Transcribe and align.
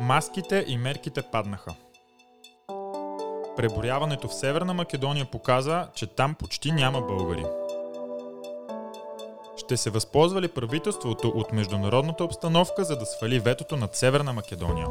Маските 0.00 0.64
и 0.68 0.78
мерките 0.78 1.22
паднаха. 1.22 1.74
Преборяването 3.56 4.28
в 4.28 4.34
Северна 4.34 4.74
Македония 4.74 5.24
показа, 5.24 5.88
че 5.94 6.06
там 6.06 6.34
почти 6.34 6.72
няма 6.72 7.00
българи. 7.00 7.44
Ще 9.56 9.76
се 9.76 9.90
възползва 9.90 10.42
ли 10.42 10.48
правителството 10.48 11.28
от 11.28 11.52
международната 11.52 12.24
обстановка, 12.24 12.84
за 12.84 12.96
да 12.96 13.06
свали 13.06 13.38
ветото 13.38 13.76
над 13.76 13.96
Северна 13.96 14.32
Македония? 14.32 14.86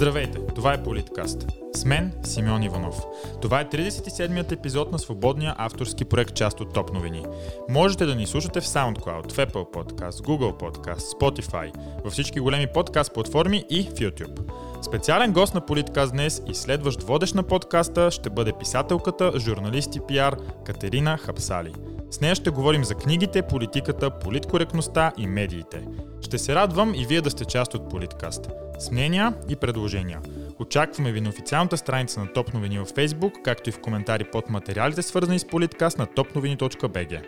Здравейте, 0.00 0.38
това 0.54 0.74
е 0.74 0.82
Политкаст. 0.82 1.46
С 1.74 1.84
мен 1.84 2.12
Симеон 2.22 2.62
Иванов. 2.62 3.02
Това 3.42 3.60
е 3.60 3.64
37-ят 3.64 4.52
епизод 4.52 4.92
на 4.92 4.98
свободния 4.98 5.54
авторски 5.58 6.04
проект 6.04 6.34
част 6.34 6.60
от 6.60 6.74
Топ 6.74 6.92
новини. 6.92 7.24
Можете 7.68 8.06
да 8.06 8.14
ни 8.14 8.26
слушате 8.26 8.60
в 8.60 8.64
SoundCloud, 8.64 9.32
в 9.32 9.36
Apple 9.36 9.72
Podcast, 9.72 10.26
Google 10.26 10.60
Podcast, 10.60 11.18
Spotify, 11.18 11.72
във 12.04 12.12
всички 12.12 12.40
големи 12.40 12.66
подкаст 12.74 13.14
платформи 13.14 13.64
и 13.70 13.82
в 13.82 13.94
YouTube. 13.94 14.52
Специален 14.82 15.32
гост 15.32 15.54
на 15.54 15.66
Политкаст 15.66 16.12
днес 16.12 16.42
и 16.48 16.54
следващ 16.54 17.02
водещ 17.02 17.34
на 17.34 17.42
подкаста 17.42 18.10
ще 18.10 18.30
бъде 18.30 18.52
писателката, 18.52 19.32
журналист 19.36 19.96
и 19.96 20.00
пиар 20.08 20.36
Катерина 20.64 21.16
Хапсали. 21.16 21.74
С 22.10 22.20
нея 22.20 22.34
ще 22.34 22.50
говорим 22.50 22.84
за 22.84 22.94
книгите, 22.94 23.42
политиката, 23.42 24.10
политкоректността 24.10 25.12
и 25.18 25.26
медиите. 25.26 25.86
Ще 26.20 26.38
се 26.38 26.54
радвам 26.54 26.94
и 26.94 27.06
вие 27.06 27.20
да 27.20 27.30
сте 27.30 27.44
част 27.44 27.74
от 27.74 27.90
Политкаст. 27.90 28.50
С 28.80 28.90
мнения 28.90 29.34
и 29.48 29.56
предложения. 29.56 30.22
Очакваме 30.58 31.12
ви 31.12 31.20
на 31.20 31.28
официалната 31.28 31.76
страница 31.76 32.20
на 32.20 32.32
Топ 32.32 32.54
новини 32.54 32.78
във 32.78 32.92
Facebook, 32.92 33.42
както 33.42 33.68
и 33.68 33.72
в 33.72 33.80
коментари 33.80 34.30
под 34.30 34.50
материалите, 34.50 35.02
свързани 35.02 35.38
с 35.38 35.46
Политкаст 35.46 35.98
на 35.98 36.06
topnovini.bg. 36.06 37.24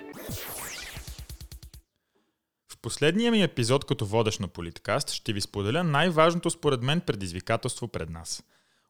В 2.73 2.77
последния 2.83 3.30
ми 3.30 3.43
епизод 3.43 3.84
като 3.84 4.07
водещ 4.07 4.41
на 4.41 4.48
Политкаст 4.48 5.10
ще 5.10 5.33
ви 5.33 5.41
споделя 5.41 5.84
най-важното 5.84 6.51
според 6.51 6.83
мен 6.83 7.01
предизвикателство 7.01 7.88
пред 7.88 8.10
нас. 8.10 8.43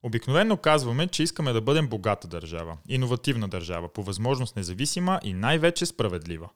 Обикновено 0.02 0.56
казваме, 0.56 1.06
че 1.06 1.22
искаме 1.22 1.52
да 1.52 1.60
бъдем 1.60 1.88
богата 1.88 2.28
държава, 2.28 2.76
иновативна 2.88 3.48
държава, 3.48 3.88
по 3.88 4.02
възможност 4.02 4.56
независима 4.56 5.20
и 5.22 5.32
най-вече 5.32 5.86
справедлива. 5.86 6.48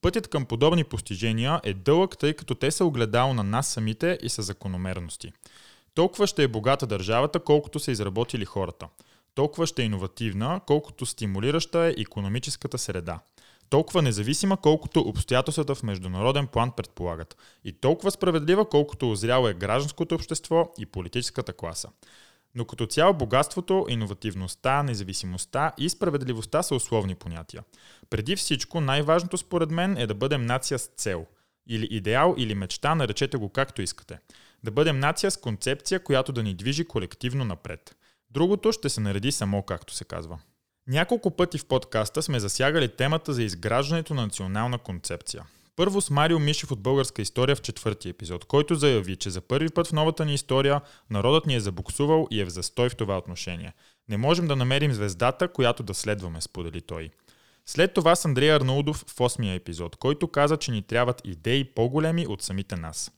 Пътят 0.00 0.28
към 0.28 0.44
подобни 0.44 0.84
постижения 0.84 1.60
е 1.64 1.74
дълъг, 1.74 2.18
тъй 2.18 2.34
като 2.34 2.54
те 2.54 2.70
са 2.70 2.84
огледало 2.84 3.34
на 3.34 3.42
нас 3.44 3.68
самите 3.68 4.18
и 4.22 4.28
са 4.28 4.42
закономерности. 4.42 5.32
Толкова 5.98 6.26
ще 6.26 6.42
е 6.42 6.48
богата 6.48 6.86
държавата, 6.86 7.40
колкото 7.40 7.78
са 7.78 7.90
изработили 7.90 8.44
хората. 8.44 8.88
Толкова 9.34 9.66
ще 9.66 9.82
е 9.82 9.84
иновативна, 9.84 10.60
колкото 10.66 11.06
стимулираща 11.06 11.86
е 11.86 12.00
економическата 12.00 12.78
среда. 12.78 13.20
Толкова 13.70 14.02
независима, 14.02 14.56
колкото 14.56 15.00
обстоятелствата 15.00 15.74
в 15.74 15.82
международен 15.82 16.46
план 16.46 16.72
предполагат. 16.76 17.36
И 17.64 17.72
толкова 17.72 18.10
справедлива, 18.10 18.68
колкото 18.68 19.10
озряло 19.10 19.48
е 19.48 19.54
гражданското 19.54 20.14
общество 20.14 20.72
и 20.78 20.86
политическата 20.86 21.52
класа. 21.52 21.88
Но 22.54 22.64
като 22.64 22.86
цяло 22.86 23.14
богатството, 23.14 23.86
иновативността, 23.88 24.82
независимостта 24.82 25.72
и 25.78 25.88
справедливостта 25.88 26.62
са 26.62 26.74
условни 26.74 27.14
понятия. 27.14 27.62
Преди 28.10 28.36
всичко, 28.36 28.80
най-важното 28.80 29.36
според 29.38 29.70
мен 29.70 29.96
е 29.96 30.06
да 30.06 30.14
бъдем 30.14 30.46
нация 30.46 30.78
с 30.78 30.86
цел. 30.86 31.26
Или 31.66 31.88
идеал, 31.90 32.34
или 32.38 32.54
мечта, 32.54 32.94
наречете 32.94 33.36
го 33.36 33.48
както 33.48 33.82
искате. 33.82 34.18
Да 34.64 34.70
бъдем 34.70 34.98
нация 34.98 35.30
с 35.30 35.36
концепция, 35.36 36.04
която 36.04 36.32
да 36.32 36.42
ни 36.42 36.54
движи 36.54 36.84
колективно 36.84 37.44
напред. 37.44 37.96
Другото 38.30 38.72
ще 38.72 38.88
се 38.88 39.00
нареди 39.00 39.32
само, 39.32 39.62
както 39.62 39.94
се 39.94 40.04
казва. 40.04 40.38
Няколко 40.88 41.30
пъти 41.30 41.58
в 41.58 41.66
подкаста 41.66 42.22
сме 42.22 42.40
засягали 42.40 42.88
темата 42.88 43.32
за 43.32 43.42
изграждането 43.42 44.14
на 44.14 44.22
национална 44.22 44.78
концепция. 44.78 45.44
Първо 45.76 46.00
с 46.00 46.10
Марио 46.10 46.38
Мишев 46.38 46.70
от 46.70 46.80
Българска 46.80 47.22
история 47.22 47.56
в 47.56 47.60
четвърти 47.60 48.08
епизод, 48.08 48.44
който 48.44 48.74
заяви, 48.74 49.16
че 49.16 49.30
за 49.30 49.40
първи 49.40 49.68
път 49.68 49.86
в 49.86 49.92
новата 49.92 50.24
ни 50.24 50.34
история 50.34 50.80
народът 51.10 51.46
ни 51.46 51.54
е 51.54 51.60
забуксувал 51.60 52.26
и 52.30 52.40
е 52.40 52.44
в 52.44 52.50
застой 52.50 52.88
в 52.88 52.96
това 52.96 53.18
отношение. 53.18 53.72
Не 54.08 54.16
можем 54.16 54.46
да 54.46 54.56
намерим 54.56 54.92
звездата, 54.92 55.48
която 55.48 55.82
да 55.82 55.94
следваме, 55.94 56.40
сподели 56.40 56.80
той. 56.80 57.10
След 57.66 57.94
това 57.94 58.16
с 58.16 58.24
Андрей 58.24 58.52
Арнаудов 58.52 59.04
в 59.08 59.20
осмия 59.20 59.54
епизод, 59.54 59.96
който 59.96 60.28
каза, 60.28 60.56
че 60.56 60.72
ни 60.72 60.82
трябват 60.82 61.20
идеи 61.24 61.64
по-големи 61.64 62.26
от 62.26 62.42
самите 62.42 62.76
нас. 62.76 63.10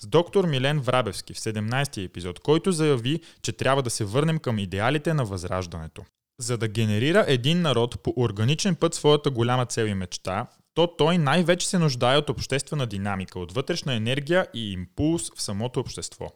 С 0.00 0.06
доктор 0.06 0.44
Милен 0.44 0.80
Врабевски 0.80 1.34
в 1.34 1.38
17-ти 1.38 2.02
епизод, 2.02 2.40
който 2.40 2.72
заяви, 2.72 3.20
че 3.42 3.52
трябва 3.52 3.82
да 3.82 3.90
се 3.90 4.04
върнем 4.04 4.38
към 4.38 4.58
идеалите 4.58 5.14
на 5.14 5.24
възраждането. 5.24 6.04
За 6.40 6.58
да 6.58 6.68
генерира 6.68 7.24
един 7.28 7.60
народ 7.60 8.02
по 8.02 8.14
органичен 8.16 8.74
път 8.74 8.94
своята 8.94 9.30
голяма 9.30 9.66
цел 9.66 9.84
и 9.84 9.94
мечта, 9.94 10.46
то 10.74 10.86
той 10.96 11.18
най-вече 11.18 11.68
се 11.68 11.78
нуждае 11.78 12.16
от 12.16 12.30
обществена 12.30 12.86
динамика, 12.86 13.38
от 13.38 13.52
вътрешна 13.52 13.94
енергия 13.94 14.46
и 14.54 14.72
импулс 14.72 15.30
в 15.36 15.42
самото 15.42 15.80
общество. 15.80 16.26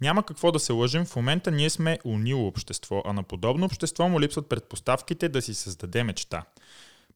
Няма 0.00 0.22
какво 0.22 0.52
да 0.52 0.58
се 0.58 0.72
лъжим, 0.72 1.04
в 1.04 1.16
момента 1.16 1.50
ние 1.50 1.70
сме 1.70 1.98
унило 2.04 2.46
общество, 2.46 3.02
а 3.04 3.12
на 3.12 3.22
подобно 3.22 3.66
общество 3.66 4.08
му 4.08 4.20
липсват 4.20 4.48
предпоставките 4.48 5.28
да 5.28 5.42
си 5.42 5.54
създаде 5.54 6.04
мечта. 6.04 6.44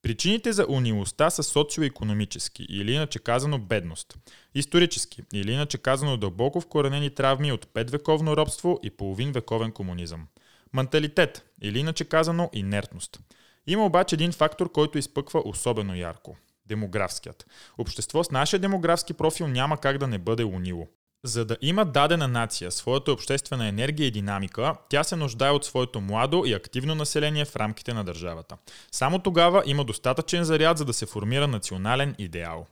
Причините 0.06 0.53
за 0.53 0.67
унилостта 0.69 1.31
са 1.31 1.43
социо-економически 1.43 2.67
или 2.69 2.93
иначе 2.93 3.19
казано 3.19 3.59
бедност, 3.59 4.19
исторически 4.55 5.22
или 5.33 5.53
иначе 5.53 5.78
казано 5.78 6.17
дълбоко 6.17 6.61
вкоренени 6.61 7.11
травми 7.11 7.53
от 7.53 7.69
петвековно 7.75 8.37
робство 8.37 8.81
и 8.83 8.91
половин 8.91 9.33
вековен 9.33 9.72
комунизъм. 9.72 10.27
Менталитет 10.72 11.44
или 11.62 11.78
иначе 11.78 12.05
казано 12.05 12.50
инертност. 12.53 13.21
Има 13.67 13.87
обаче 13.87 14.15
един 14.15 14.33
фактор, 14.33 14.72
който 14.72 14.99
изпъква 14.99 15.43
особено 15.44 15.97
ярко– 15.97 16.37
демографският. 16.67 17.47
Общество 17.78 18.25
с 18.25 18.31
нашия 18.31 18.61
демографски 18.61 19.15
профил 19.15 19.49
няма 19.49 19.78
как 19.78 19.99
да 19.99 20.06
не 20.06 20.19
бъде 20.19 20.44
унило. 20.44 20.88
За 21.26 21.44
да 21.44 21.56
има 21.62 21.84
дадена 21.84 22.28
нация 22.28 22.70
своята 22.70 23.12
обществена 23.12 23.69
енергия 23.69 24.06
и 24.06 24.10
динамика, 24.10 24.75
тя 24.88 25.04
се 25.04 25.16
нуждае 25.16 25.50
от 25.50 25.64
своето 25.64 26.00
младо 26.00 26.44
и 26.47 26.53
активно 26.53 26.94
население 26.94 27.44
в 27.44 27.56
рамките 27.56 27.94
на 27.94 28.04
държавата. 28.04 28.56
Само 28.92 29.19
тогава 29.19 29.62
има 29.66 29.84
достатъчен 29.84 30.44
заряд, 30.44 30.78
за 30.78 30.84
да 30.84 30.92
се 30.92 31.06
формира 31.06 31.48
национален 31.48 32.14
идеал. 32.19 32.66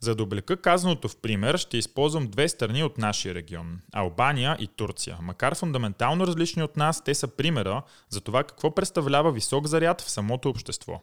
За 0.00 0.14
да 0.14 0.22
облека 0.22 0.56
казаното 0.56 1.08
в 1.08 1.16
пример, 1.16 1.56
ще 1.56 1.78
използвам 1.78 2.26
две 2.26 2.48
страни 2.48 2.84
от 2.84 2.98
нашия 2.98 3.34
регион– 3.34 3.80
Албания 3.92 4.56
и 4.60 4.66
Турция. 4.66 5.18
Макар 5.22 5.54
фундаментално 5.54 6.26
различни 6.26 6.62
от 6.62 6.76
нас, 6.76 7.04
те 7.04 7.14
са 7.14 7.28
примера 7.28 7.82
за 8.08 8.20
това 8.20 8.44
какво 8.44 8.74
представлява 8.74 9.32
висок 9.32 9.66
заряд 9.66 10.00
в 10.00 10.10
самото 10.10 10.48
общество. 10.48 11.02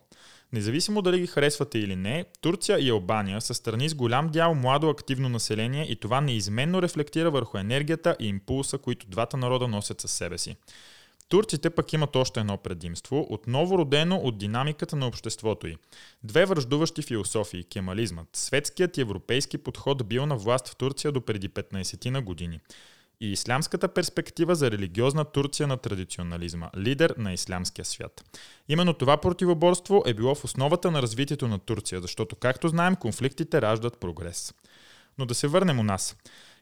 Независимо 0.54 1.02
дали 1.02 1.20
ги 1.20 1.28
харесвате 1.28 1.80
или 1.80 1.96
не, 1.96 2.26
Турция 2.42 2.80
и 2.80 2.90
Албания 2.90 3.42
са 3.42 3.54
страни 3.54 3.90
с 3.90 3.96
голям 3.96 4.30
дял 4.30 4.56
младо 4.56 4.90
активно 4.90 5.30
население 5.30 5.86
и 5.92 5.96
това 5.96 6.22
неизменно 6.22 6.82
рефлектира 6.82 7.32
върху 7.32 7.58
енергията 7.58 8.16
и 8.20 8.28
импулса, 8.28 8.78
които 8.78 9.08
двата 9.08 9.38
народа 9.38 9.68
носят 9.68 10.02
със 10.02 10.12
себе 10.12 10.38
си. 10.38 10.56
Турците 11.30 11.70
пък 11.70 11.94
имат 11.94 12.16
още 12.16 12.40
едно 12.40 12.58
предимство, 12.58 13.28
отново 13.30 13.78
родено 13.78 14.16
от 14.16 14.38
динамиката 14.38 14.96
на 14.96 15.08
обществото 15.08 15.68
й. 15.68 15.78
Две 16.24 16.46
връждуващи 16.46 17.02
философии– 17.02 17.64
кемализмът. 17.72 18.28
Светският 18.34 18.98
и 18.98 19.02
европейски 19.02 19.58
подход 19.58 20.08
бил 20.08 20.26
на 20.26 20.38
власт 20.38 20.68
в 20.68 20.76
Турция 20.76 21.12
до 21.12 21.22
преди 21.22 21.50
15 21.50 22.10
на 22.10 22.22
години. 22.22 22.60
И 23.22 23.32
ислямската 23.32 23.88
перспектива 23.88 24.56
за 24.56 24.72
религиозна 24.72 25.26
Турция 25.26 25.68
на 25.68 25.78
традиционализма, 25.78 26.70
лидер 26.78 27.16
на 27.18 27.34
ислямския 27.34 27.86
свят. 27.86 28.24
Именно 28.70 28.94
това 28.94 29.18
противоборство 29.18 30.04
е 30.06 30.14
било 30.14 30.36
в 30.36 30.44
основата 30.44 30.92
на 30.92 31.02
развитието 31.02 31.48
на 31.48 31.60
Турция, 31.60 32.02
защото, 32.02 32.36
както 32.36 32.68
знаем, 32.68 32.96
конфликтите 32.96 33.62
раждат 33.62 34.00
прогрес. 34.00 34.54
Но 35.18 35.26
да 35.26 35.36
се 35.36 35.48
върнем 35.48 35.80
у 35.80 35.84
нас. 35.84 36.16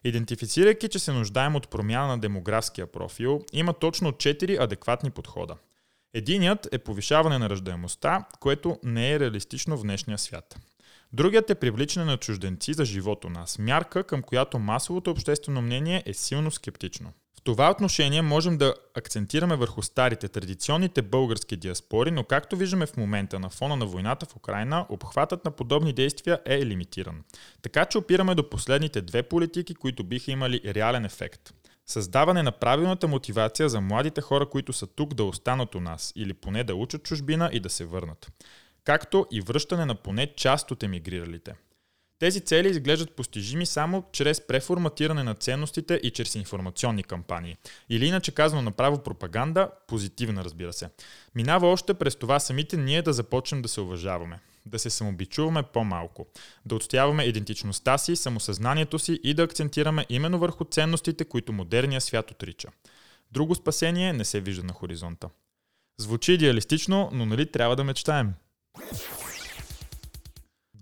Идентифицирайки, 0.03 0.87
че 0.87 0.99
се 0.99 1.11
нуждаем 1.11 1.55
от 1.55 1.69
промяна 1.69 2.07
на 2.07 2.19
демографския 2.19 2.87
профил, 2.87 3.41
има 3.53 3.73
точно 3.73 4.11
4 4.11 4.63
адекватни 4.63 5.11
подхода. 5.11 5.57
Единият 6.13 6.67
е 6.71 6.77
повишаване 6.77 7.37
на 7.37 7.49
ръждаемостта, 7.49 8.25
което 8.39 8.79
не 8.83 9.11
е 9.11 9.19
реалистично 9.19 9.77
в 9.77 9.81
днешния 9.81 10.17
свят. 10.17 10.59
Другият 11.13 11.49
е 11.49 11.55
привличане 11.55 12.05
на 12.05 12.17
чужденци 12.17 12.73
за 12.73 12.85
живото 12.85 13.29
нас, 13.29 13.59
мярка 13.59 14.03
към 14.03 14.21
която 14.21 14.59
масовото 14.59 15.11
обществено 15.11 15.61
мнение 15.61 16.03
е 16.05 16.13
силно 16.13 16.51
скептично 16.51 17.13
това 17.43 17.71
отношение 17.71 18.21
можем 18.21 18.57
да 18.57 18.73
акцентираме 18.95 19.55
върху 19.55 19.81
старите, 19.81 20.27
традиционните 20.27 21.01
български 21.01 21.57
диаспори, 21.57 22.11
но 22.11 22.23
както 22.23 22.55
виждаме 22.55 22.85
в 22.85 22.97
момента 22.97 23.39
на 23.39 23.49
фона 23.49 23.75
на 23.75 23.85
войната 23.85 24.25
в 24.25 24.35
Украина, 24.35 24.85
обхватът 24.89 25.45
на 25.45 25.51
подобни 25.51 25.93
действия 25.93 26.39
е 26.45 26.65
лимитиран. 26.65 27.23
Така 27.61 27.85
че 27.85 27.97
опираме 27.97 28.35
до 28.35 28.49
последните 28.49 29.01
две 29.01 29.23
политики, 29.23 29.75
които 29.75 30.03
биха 30.03 30.31
имали 30.31 30.61
реален 30.65 31.05
ефект. 31.05 31.53
Създаване 31.85 32.43
на 32.43 32.51
правилната 32.51 33.07
мотивация 33.07 33.69
за 33.69 33.81
младите 33.81 34.21
хора, 34.21 34.49
които 34.49 34.73
са 34.73 34.87
тук 34.87 35.13
да 35.13 35.23
останат 35.23 35.75
у 35.75 35.79
нас 35.79 36.13
или 36.15 36.33
поне 36.33 36.63
да 36.63 36.75
учат 36.75 37.03
чужбина 37.03 37.49
и 37.53 37.59
да 37.59 37.69
се 37.69 37.85
върнат. 37.85 38.31
Както 38.83 39.25
и 39.31 39.41
връщане 39.41 39.85
на 39.85 39.95
поне 39.95 40.35
част 40.35 40.71
от 40.71 40.83
емигриралите. 40.83 41.55
Тези 42.19 42.41
цели 42.41 42.69
изглеждат 42.69 43.15
постижими 43.15 43.65
само 43.65 44.03
чрез 44.11 44.47
преформатиране 44.47 45.23
на 45.23 45.35
ценностите 45.35 45.99
и 46.03 46.11
чрез 46.11 46.35
информационни 46.35 47.03
кампании. 47.03 47.57
Или 47.89 48.05
иначе 48.05 48.31
казано 48.31 48.61
направо 48.61 49.03
пропаганда, 49.03 49.69
позитивна 49.87 50.43
разбира 50.43 50.73
се. 50.73 50.89
Минава 51.35 51.67
още 51.67 51.93
през 51.93 52.15
това 52.15 52.39
самите 52.39 52.77
ние 52.77 53.01
да 53.01 53.13
започнем 53.13 53.61
да 53.61 53.69
се 53.69 53.81
уважаваме. 53.81 54.39
да 54.65 54.79
се 54.79 54.89
самобичуваме 54.89 55.63
по-малко, 55.63 56.27
да 56.65 56.75
отстояваме 56.75 57.23
идентичността 57.23 57.97
си, 57.97 58.15
самосъзнанието 58.15 58.99
си 58.99 59.19
и 59.23 59.33
да 59.33 59.43
акцентираме 59.43 60.05
именно 60.09 60.39
върху 60.39 60.65
ценностите, 60.65 61.25
които 61.25 61.53
модерния 61.53 62.01
свят 62.01 62.31
отрича. 62.31 62.67
Друго 63.31 63.55
спасение 63.55 64.13
не 64.13 64.25
се 64.25 64.41
вижда 64.41 64.63
на 64.63 64.73
хоризонта. 64.73 65.29
Звучи 65.97 66.33
идеалистично, 66.33 67.09
но 67.13 67.25
нали 67.25 67.51
трябва 67.51 67.75
да 67.75 67.83
мечтаем? 67.83 68.33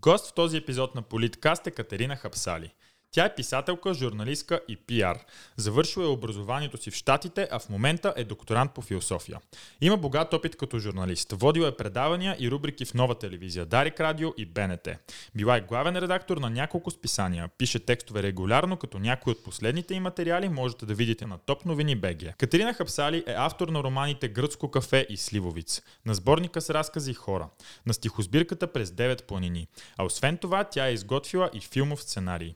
Гост 0.02 0.28
в 0.28 0.34
този 0.34 0.58
епизод 0.58 0.96
на 0.96 1.02
Политкаст 1.02 1.68
е 1.68 1.72
Катерина 1.72 2.16
Хапсали– 2.16 2.74
тя 3.12 3.26
е 3.26 3.36
писателка, 3.36 3.94
журналистка 3.94 4.60
и 4.68 4.76
пиар. 4.76 5.20
Завършила 5.58 6.06
е 6.06 6.08
образованието 6.08 6.78
си 6.78 6.92
в 6.92 6.96
Штатите, 6.96 7.48
а 7.52 7.60
в 7.60 7.70
момента 7.70 8.14
е 8.18 8.24
докторант 8.24 8.72
по 8.74 8.82
философия. 8.82 9.40
Има 9.82 9.98
богат 9.98 10.34
опит 10.34 10.56
като 10.56 10.80
журналист. 10.80 11.32
Водила 11.32 11.68
е 11.68 11.76
предавания 11.76 12.36
и 12.40 12.52
рубрики 12.52 12.86
в 12.86 12.94
нова 12.94 13.16
телевизия, 13.16 13.66
Дарик 13.66 14.00
Радио 14.00 14.34
и 14.38 14.46
БНТ. 14.46 14.88
Била 15.36 15.58
е 15.58 15.62
главен 15.62 15.98
редактор 15.98 16.38
на 16.38 16.50
няколко 16.50 16.92
списания. 16.92 17.50
Пише 17.58 17.80
текстове 17.80 18.24
регулярно, 18.24 18.78
като 18.78 19.00
някои 19.00 19.32
от 19.32 19.44
последните 19.44 19.94
им 19.94 20.04
материали 20.04 20.50
можете 20.50 20.86
да 20.86 20.94
видите 20.94 21.26
на 21.26 21.38
Топ 21.38 21.66
новини 21.66 21.96
БГ. 21.96 22.38
Катерина 22.38 22.74
Хапсали 22.74 23.24
е 23.28 23.34
автор 23.38 23.68
на 23.68 23.84
романите 23.84 24.28
Гръцко 24.28 24.72
кафе 24.72 25.06
и 25.10 25.18
Сливовиц, 25.18 25.82
на 26.06 26.14
сборника 26.14 26.62
с 26.62 26.70
разкази 26.70 27.14
хора, 27.14 27.50
на 27.86 27.94
стихосбирката 27.94 28.68
през 28.68 28.90
9 28.90 29.24
планини. 29.24 29.68
А 29.98 30.04
освен 30.04 30.38
това, 30.38 30.64
тя 30.64 30.88
е 30.88 30.94
изготвила 30.94 31.50
и 31.54 31.60
филмов 31.60 32.02
сценарий. 32.02 32.56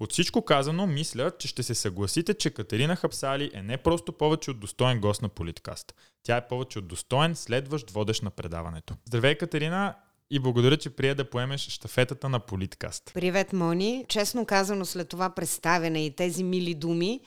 От 0.00 0.12
всичко 0.12 0.44
казано, 0.44 0.86
мисля, 0.86 1.30
че 1.38 1.48
ще 1.48 1.62
се 1.62 1.74
съгласите, 1.74 2.34
че 2.34 2.50
Катерина 2.50 2.96
Хапсали 2.96 3.50
е 3.54 3.62
не 3.62 3.76
просто 3.76 4.12
повече 4.12 4.50
от 4.50 4.60
достоен 4.60 5.00
гост 5.00 5.22
на 5.22 5.28
Политкаст. 5.28 5.94
Тя 6.22 6.36
е 6.36 6.48
повече 6.48 6.78
от 6.78 6.88
достоен 6.88 7.36
следващ 7.36 7.90
водещ 7.90 8.22
на 8.22 8.30
предаването. 8.30 8.94
Здравей, 9.04 9.34
Катерина! 9.34 9.94
И 10.30 10.38
благодаря, 10.38 10.76
че 10.76 10.90
прия 10.90 11.14
да 11.14 11.30
поемеш 11.30 11.68
штафетата 11.68 12.28
на 12.28 12.40
Политкаст. 12.40 13.10
Привет, 13.14 13.52
Мони. 13.52 14.04
Честно 14.08 14.46
казано, 14.46 14.84
след 14.84 15.08
това 15.08 15.30
представяне 15.30 16.06
и 16.06 16.10
тези 16.10 16.44
мили 16.44 16.74
думи, 16.74 17.20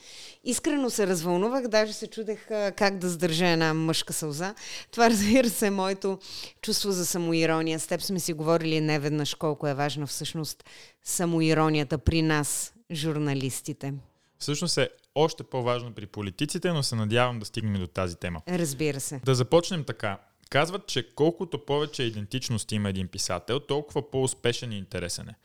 искрено 0.43 0.89
се 0.89 1.07
развълнувах, 1.07 1.67
даже 1.67 1.93
се 1.93 2.07
чудех 2.07 2.47
как 2.75 2.97
да 2.97 3.09
сдържа 3.09 3.47
една 3.47 3.73
мъжка 3.73 4.13
сълза. 4.13 4.55
Това, 4.91 5.09
разбира 5.09 5.49
се, 5.49 5.67
е 5.67 5.71
моето 5.71 6.19
чувство 6.61 6.91
за 6.91 7.05
самоирония. 7.05 7.79
С 7.79 7.87
теб 7.87 8.01
сме 8.01 8.19
си 8.19 8.33
говорили 8.33 8.81
неведнъж 8.81 9.35
колко 9.35 9.67
е 9.67 9.73
важна 9.73 10.07
всъщност 10.07 10.63
самоиронията 11.03 11.97
при 11.97 12.21
нас, 12.21 12.73
журналистите. 12.91 13.93
Всъщност 14.39 14.77
е 14.77 14.89
още 15.15 15.43
по-важно 15.43 15.93
при 15.93 16.05
политиците, 16.05 16.71
но 16.71 16.83
се 16.83 16.95
надявам 16.95 17.39
да 17.39 17.45
стигнем 17.45 17.73
до 17.73 17.87
тази 17.87 18.15
тема. 18.15 18.41
Разбира 18.49 18.99
се. 18.99 19.21
Да 19.25 19.35
започнем 19.35 19.83
така. 19.83 20.19
Казват, 20.47 20.87
че 20.87 21.15
колкото 21.15 21.65
повече 21.65 22.03
идентичност 22.03 22.71
има 22.71 22.89
един 22.89 23.07
писател, 23.07 23.59
толкова 23.59 24.11
по-успешен 24.11 24.71
и 24.71 24.77
интересен 24.77 25.29
е. 25.29 25.35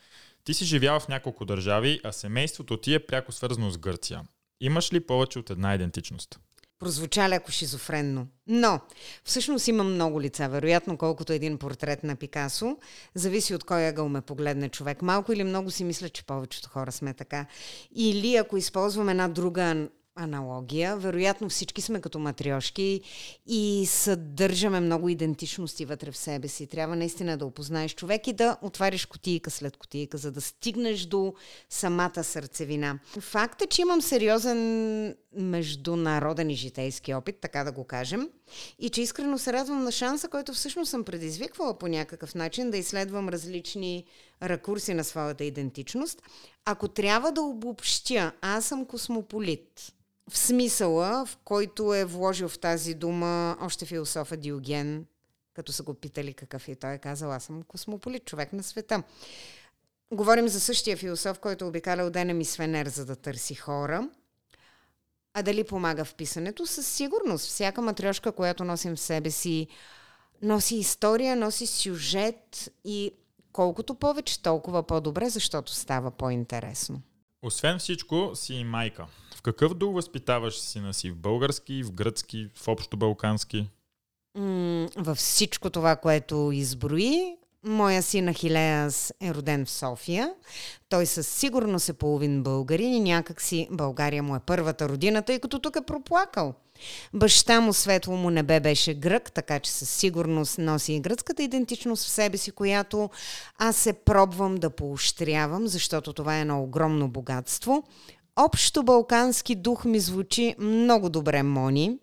Ти 0.45 0.55
си 0.55 0.65
живял 0.65 1.01
в 1.01 1.09
няколко 1.09 1.45
държави, 1.45 2.01
а 2.05 2.13
семейството 2.13 2.77
ти 2.77 2.95
е 2.95 3.07
пряко 3.07 3.33
свързано 3.33 3.71
с 3.71 3.79
Гърция. 3.79 4.23
Имаш 4.61 4.93
ли 4.93 5.01
повече 5.01 5.39
от 5.39 5.51
една 5.51 5.75
идентичност? 5.75 6.39
Прозвуча 6.79 7.29
леко 7.29 7.51
шизофренно. 7.51 8.27
Но, 8.47 8.81
всъщност 9.25 9.69
имам 9.69 9.95
много 9.95 10.21
лица, 10.21 10.49
вероятно 10.49 10.97
колкото 10.97 11.33
един 11.33 11.59
портрет 11.59 12.05
на 12.05 12.17
Пикасо. 12.17 12.77
Зависи 13.15 13.55
от 13.55 13.65
кой 13.65 13.89
ъгъл 13.89 14.09
ме 14.09 14.21
погледне 14.21 14.69
човек. 14.69 15.03
Малко 15.03 15.33
или 15.33 15.45
много 15.45 15.71
си 15.71 15.85
мисля, 15.85 16.09
че 16.09 16.25
повечето 16.25 16.69
хора 16.69 16.93
сме 16.93 17.15
така. 17.15 17.47
Или 17.95 18.37
ако 18.37 18.57
използвам 18.57 19.09
една 19.09 19.29
друга 19.29 19.89
аналогия. 20.15 20.97
Вероятно 20.97 21.49
всички 21.49 21.83
сме 21.83 22.01
като 22.01 22.19
матриошки 22.19 23.01
и 23.47 23.87
съдържаме 23.87 24.81
много 24.81 25.09
идентичности 25.09 25.85
вътре 25.85 26.11
в 26.11 26.17
себе 26.17 26.49
си. 26.49 26.67
Трябва 26.67 26.97
наистина 26.97 27.37
да 27.37 27.47
опознаеш 27.47 27.95
човек 27.95 28.27
и 28.27 28.33
да 28.33 28.57
отвариш 28.63 29.07
котийка 29.07 29.51
след 29.51 29.77
котийка, 29.77 30.19
за 30.19 30.33
да 30.33 30.41
стигнеш 30.41 31.07
до 31.07 31.35
самата 31.71 32.25
сърцевина. 32.25 32.99
Факт 33.21 33.63
е, 33.63 33.67
че 33.67 33.83
имам 33.83 34.03
сериозен 34.03 35.15
международен 35.37 36.51
и 36.51 36.55
житейски 36.55 37.15
опит, 37.15 37.37
така 37.41 37.65
да 37.65 37.73
го 37.73 37.85
кажем, 37.85 38.29
и 38.79 38.91
че 38.91 39.03
искрено 39.03 39.39
се 39.39 39.53
радвам 39.53 39.85
на 39.85 39.93
шанса, 39.93 40.29
който 40.29 40.53
всъщност 40.53 40.91
съм 40.91 41.05
предизвиквала 41.05 41.79
по 41.79 41.89
някакъв 41.89 42.35
начин 42.35 42.71
да 42.71 42.77
изследвам 42.77 43.29
различни 43.29 44.05
ракурси 44.43 44.95
на 44.95 45.05
своята 45.05 45.45
идентичност. 45.45 46.23
Ако 46.65 46.89
трябва 46.89 47.33
да 47.33 47.43
обобщя, 47.43 48.33
аз 48.41 48.65
съм 48.65 48.87
космополит 48.87 49.93
в 50.31 50.39
смисъла, 50.39 51.27
в 51.27 51.39
който 51.45 51.95
е 51.95 52.05
вложил 52.05 52.49
в 52.49 52.59
тази 52.59 52.95
дума 52.95 53.57
още 53.61 53.87
философа 53.87 54.37
Диоген, 54.37 55.07
като 55.55 55.73
са 55.73 55.83
го 55.83 55.95
питали 55.95 56.35
какъв 56.35 56.69
е. 56.69 56.75
Той 56.75 56.93
е 56.93 56.99
казал, 56.99 57.33
аз 57.33 57.45
съм 57.45 57.63
космополит, 57.63 58.25
човек 58.25 58.53
на 58.53 58.63
света. 58.63 59.03
Говорим 60.13 60.49
за 60.49 60.61
същия 60.61 60.97
философ, 60.97 61.39
който 61.39 61.69
обикалял 61.69 62.11
денем 62.11 62.41
и 62.41 62.45
Свенер, 62.45 62.87
за 62.87 63.05
да 63.05 63.17
търси 63.17 63.55
хора. 63.55 64.09
А 65.35 65.43
дали 65.43 65.65
помага 65.65 66.05
в 66.05 66.15
писането? 66.15 66.67
Със 66.67 66.87
сигурност. 66.87 67.47
Всяка 67.47 67.83
матрешка, 67.83 68.33
която 68.33 68.65
носим 68.65 68.97
в 68.97 69.01
себе 69.01 69.31
си, 69.31 69.67
носи 70.43 70.77
история, 70.77 71.37
носи 71.37 71.67
сюжет 71.67 72.73
и 72.85 73.13
колкото 73.53 73.95
повече, 73.95 74.43
толкова 74.43 74.83
по-добре, 74.83 75.29
защото 75.29 75.73
става 75.73 76.11
по-интересно. 76.11 77.03
Освен 77.43 77.79
всичко, 77.79 78.31
си 78.35 78.55
и 78.55 78.65
майка. 78.65 79.07
В 79.37 79.43
какъв 79.43 79.75
дух 79.75 79.95
възпитаваш 79.95 80.61
сина 80.61 80.95
си? 80.95 81.11
В 81.11 81.17
български, 81.17 81.83
в 81.83 81.93
гръцки, 81.93 82.49
в 82.55 82.69
общо 82.69 82.97
балкански? 82.97 83.71
М- 84.35 84.89
във 84.97 85.19
всичко 85.19 85.71
това, 85.71 85.97
което 85.97 86.51
изброи, 86.53 87.37
Моя 87.65 88.03
син 88.03 88.35
Ахилеас 88.35 89.13
е 89.21 89.35
роден 89.35 89.67
в 89.67 89.71
София. 89.71 90.35
Той 90.89 91.07
със 91.07 91.29
сигурност 91.29 91.89
е 91.89 91.93
половин 91.93 92.43
българин 92.43 92.95
и 92.95 93.01
някакси 93.01 93.69
България 93.71 94.23
му 94.23 94.37
е 94.37 94.41
първата 94.47 94.89
родина, 94.89 95.23
тъй 95.23 95.39
като 95.39 95.59
тук 95.59 95.77
е 95.77 95.87
проплакал. 95.87 96.55
Баща 97.15 97.61
му 97.61 97.73
светло 97.73 98.17
му 98.17 98.31
небе 98.31 98.61
беше 98.61 98.95
грък, 98.95 99.33
така 99.33 99.59
че 99.61 99.71
със 99.71 99.91
сигурност 99.91 100.59
носи 100.59 100.93
и 100.93 101.01
гръцката 101.01 101.43
идентичност 101.43 102.05
в 102.05 102.11
себе 102.11 102.37
си, 102.37 102.51
която 102.51 103.11
аз 103.59 103.77
се 103.77 103.93
пробвам 103.93 104.55
да 104.55 104.71
поощрявам, 104.71 105.67
защото 105.67 106.13
това 106.13 106.39
е 106.39 106.41
едно 106.41 106.63
огромно 106.63 107.09
богатство. 107.09 107.85
Общо 108.37 108.83
балкански 108.83 109.55
дух 109.55 109.85
ми 109.85 110.01
звучи 110.01 110.55
много 110.59 111.09
добре, 111.09 111.43
Мони. 111.43 111.99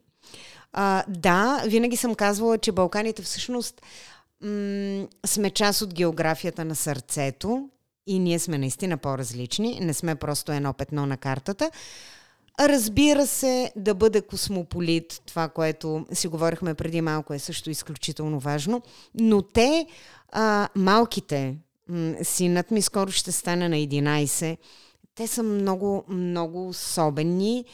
А, 0.74 1.04
да, 1.08 1.64
винаги 1.66 1.98
съм 1.98 2.16
казвала, 2.16 2.58
че 2.58 2.72
Балканите 2.72 3.22
всъщност 3.22 3.82
м- 4.42 5.08
сме 5.26 5.50
част 5.50 5.82
от 5.82 5.94
географията 5.94 6.66
на 6.66 6.76
сърцето 6.76 7.70
и 8.08 8.20
ние 8.20 8.40
сме 8.40 8.58
наистина 8.58 8.98
по-различни, 8.98 9.80
не 9.82 9.94
сме 9.94 10.16
просто 10.16 10.52
едно 10.52 10.74
петно 10.74 11.06
на 11.06 11.18
картата. 11.18 11.72
Разбира 12.60 13.28
се, 13.28 13.72
да 13.76 13.94
бъде 13.94 14.22
космополит, 14.22 15.22
това, 15.26 15.50
което 15.50 16.06
си 16.14 16.28
говорихме 16.28 16.74
преди 16.74 17.02
малко, 17.02 17.34
е 17.34 17.40
също 17.40 17.70
изключително 17.70 18.40
важно, 18.40 18.82
но 19.16 19.42
те, 19.42 19.86
а, 20.32 20.70
малките, 20.76 21.58
синът 22.24 22.72
ми 22.72 22.82
скоро 22.82 23.12
ще 23.12 23.32
стане 23.32 23.70
на 23.70 23.76
11, 23.76 24.58
те 25.16 25.28
са 25.28 25.44
много, 25.44 26.04
много 26.08 26.68
особени 26.68 27.66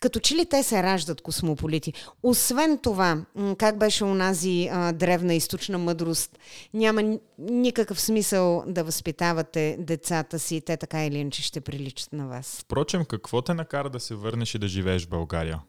като 0.00 0.20
че 0.20 0.34
ли 0.34 0.46
те 0.46 0.62
се 0.62 0.82
раждат 0.82 1.20
космополити. 1.20 1.92
Освен 2.22 2.78
това, 2.78 3.24
как 3.58 3.78
беше 3.78 4.04
унази 4.04 4.68
а, 4.72 4.92
древна 4.92 5.34
източна 5.34 5.78
мъдрост, 5.78 6.38
няма 6.74 7.18
никакъв 7.38 8.00
смисъл 8.00 8.64
да 8.66 8.84
възпитавате 8.84 9.76
децата 9.80 10.38
си, 10.38 10.60
те 10.60 10.76
така 10.76 11.04
или 11.04 11.18
иначе 11.18 11.42
ще 11.42 11.60
приличат 11.60 12.12
на 12.12 12.26
вас. 12.26 12.60
Впрочем, 12.60 13.04
какво 13.04 13.42
те 13.42 13.54
накара 13.54 13.90
да 13.90 14.00
се 14.00 14.14
върнеш 14.14 14.54
и 14.54 14.58
да 14.58 14.68
живееш 14.68 15.06
в 15.06 15.08
България? 15.08 15.60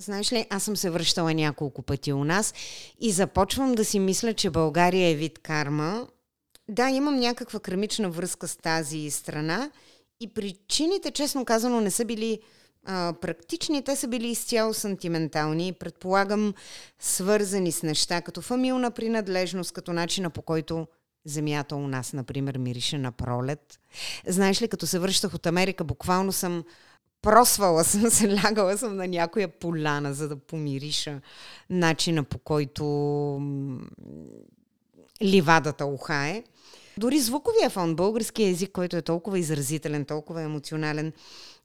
Знаеш 0.00 0.32
ли, 0.32 0.46
аз 0.50 0.62
съм 0.62 0.76
се 0.76 0.90
връщала 0.90 1.34
няколко 1.34 1.82
пъти 1.82 2.12
у 2.12 2.24
нас 2.24 2.54
и 3.00 3.12
започвам 3.12 3.74
да 3.74 3.84
си 3.84 3.98
мисля, 3.98 4.34
че 4.34 4.50
България 4.50 5.08
е 5.08 5.14
вид 5.14 5.38
карма. 5.38 6.06
Да, 6.68 6.90
имам 6.90 7.16
някаква 7.16 7.60
кремична 7.60 8.10
връзка 8.10 8.48
с 8.48 8.56
тази 8.56 9.10
страна 9.10 9.70
и 10.20 10.28
причините, 10.28 11.10
честно 11.10 11.44
казано, 11.44 11.80
не 11.80 11.90
са 11.90 12.04
били 12.04 12.40
а, 12.86 13.12
практични, 13.20 13.84
те 13.84 13.96
са 13.96 14.08
били 14.08 14.28
изцяло 14.28 14.74
сантиментални 14.74 15.68
и 15.68 15.72
предполагам 15.72 16.54
свързани 16.98 17.72
с 17.72 17.82
неща, 17.82 18.20
като 18.20 18.42
фамилна 18.42 18.90
принадлежност, 18.90 19.72
като 19.72 19.92
начина 19.92 20.30
по 20.30 20.42
който 20.42 20.86
земята 21.24 21.76
у 21.76 21.88
нас, 21.88 22.12
например, 22.12 22.58
мирише 22.58 22.98
на 22.98 23.12
пролет. 23.12 23.80
Знаеш 24.26 24.62
ли, 24.62 24.68
като 24.68 24.86
се 24.86 24.98
връщах 24.98 25.34
от 25.34 25.46
Америка, 25.46 25.84
буквално 25.84 26.32
съм 26.32 26.64
просвала 27.22 27.84
съм 27.84 28.10
се, 28.10 28.36
лягала 28.36 28.78
съм 28.78 28.96
на 28.96 29.08
някоя 29.08 29.48
поляна, 29.48 30.14
за 30.14 30.28
да 30.28 30.36
помириша 30.36 31.20
начина 31.70 32.24
по 32.24 32.38
който 32.38 32.84
ливадата 35.22 35.86
ухае. 35.86 36.42
Дори 36.98 37.18
звуковия 37.18 37.70
фон, 37.70 37.96
българския 37.96 38.48
език, 38.48 38.72
който 38.72 38.96
е 38.96 39.02
толкова 39.02 39.38
изразителен, 39.38 40.04
толкова 40.04 40.42
емоционален, 40.42 41.12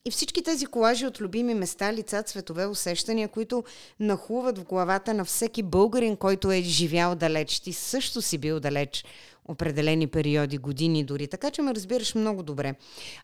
И 0.05 0.11
всички 0.11 0.43
тези 0.43 0.65
колажи 0.65 1.05
от 1.05 1.21
любими 1.21 1.53
места, 1.53 1.93
лица, 1.93 2.23
цветове, 2.23 2.65
усещания, 2.65 3.27
които 3.27 3.63
нахлуват 3.99 4.57
в 4.57 4.63
главата 4.63 5.13
на 5.13 5.25
всеки 5.25 5.63
българин, 5.63 6.15
който 6.15 6.51
е 6.51 6.61
живял 6.61 7.15
далеч. 7.15 7.59
Ти 7.59 7.73
също 7.73 8.21
си 8.21 8.37
бил 8.37 8.59
далеч 8.59 9.05
определени 9.47 10.07
периоди, 10.07 10.57
години 10.57 11.03
дори, 11.03 11.27
така 11.27 11.51
че 11.51 11.61
ме 11.61 11.75
разбираш 11.75 12.15
много 12.15 12.43
добре. 12.43 12.75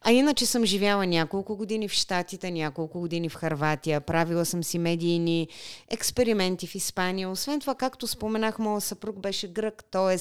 А 0.01 0.11
иначе 0.11 0.45
съм 0.45 0.65
живяла 0.65 1.05
няколко 1.05 1.57
години 1.57 1.87
в 1.87 1.91
Штатите, 1.91 2.51
няколко 2.51 2.99
години 2.99 3.29
в 3.29 3.35
Харватия, 3.35 4.01
правила 4.01 4.45
съм 4.45 4.63
си 4.63 4.79
медийни 4.79 5.47
експерименти 5.89 6.67
в 6.67 6.75
Испания. 6.75 7.29
Освен 7.29 7.59
това, 7.59 7.75
както 7.75 8.07
споменах, 8.07 8.59
моят 8.59 8.83
съпруг 8.83 9.19
беше 9.19 9.47
грък, 9.47 9.83
т.е. 9.91 10.17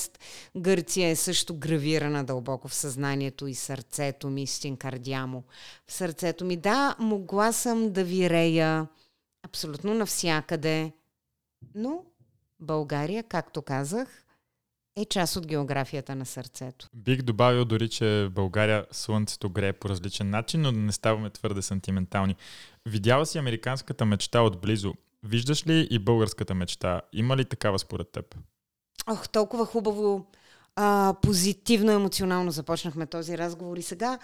Гърция 0.59 1.09
е 1.09 1.17
също 1.17 1.59
гравирана 1.59 2.25
дълбоко 2.25 2.69
в 2.69 2.75
съзнанието 2.75 3.47
и 3.47 3.55
сърцето 3.55 4.31
ми, 4.31 4.47
стенкардямо. 4.47 5.45
В 5.87 5.93
сърцето 5.93 6.45
ми, 6.45 6.57
да, 6.57 6.97
могла 6.99 7.53
съм 7.53 7.93
да 7.93 8.05
вирея 8.05 8.87
абсолютно 9.43 9.95
навсякъде, 9.95 10.93
но 11.75 12.03
България, 12.61 13.23
както 13.23 13.63
казах, 13.63 14.26
е 14.97 15.05
част 15.05 15.37
от 15.37 15.47
географията 15.47 16.15
на 16.15 16.27
сърцето. 16.27 16.89
Бих 16.95 17.23
добавил 17.23 17.65
дори, 17.65 17.89
че 17.89 18.05
в 18.05 18.31
България 18.31 18.87
слънцето 18.91 19.51
грее 19.51 19.73
по 19.73 19.89
различен 19.89 20.31
начин, 20.31 20.61
но 20.61 20.73
да 20.73 20.79
не 20.79 20.93
ставаме 20.93 21.31
твърде 21.31 21.63
сантиментални. 21.63 22.37
Видяла 22.87 23.27
си 23.27 23.39
американската 23.39 24.05
мечта 24.05 24.43
отблизо. 24.43 24.95
Виждаш 25.23 25.67
ли 25.67 25.89
и 25.91 25.99
българската 25.99 26.55
мечта? 26.55 27.01
Има 27.13 27.37
ли 27.37 27.45
такава 27.45 27.79
според 27.79 28.13
теб? 28.13 28.35
Ох, 29.07 29.29
толкова 29.29 29.67
хубаво, 29.67 30.27
а, 30.77 31.15
позитивно, 31.23 31.93
емоционално 31.93 32.51
започнахме 32.51 33.07
този 33.07 33.39
разговор 33.39 33.77
и 33.77 33.83
сега 33.83 34.19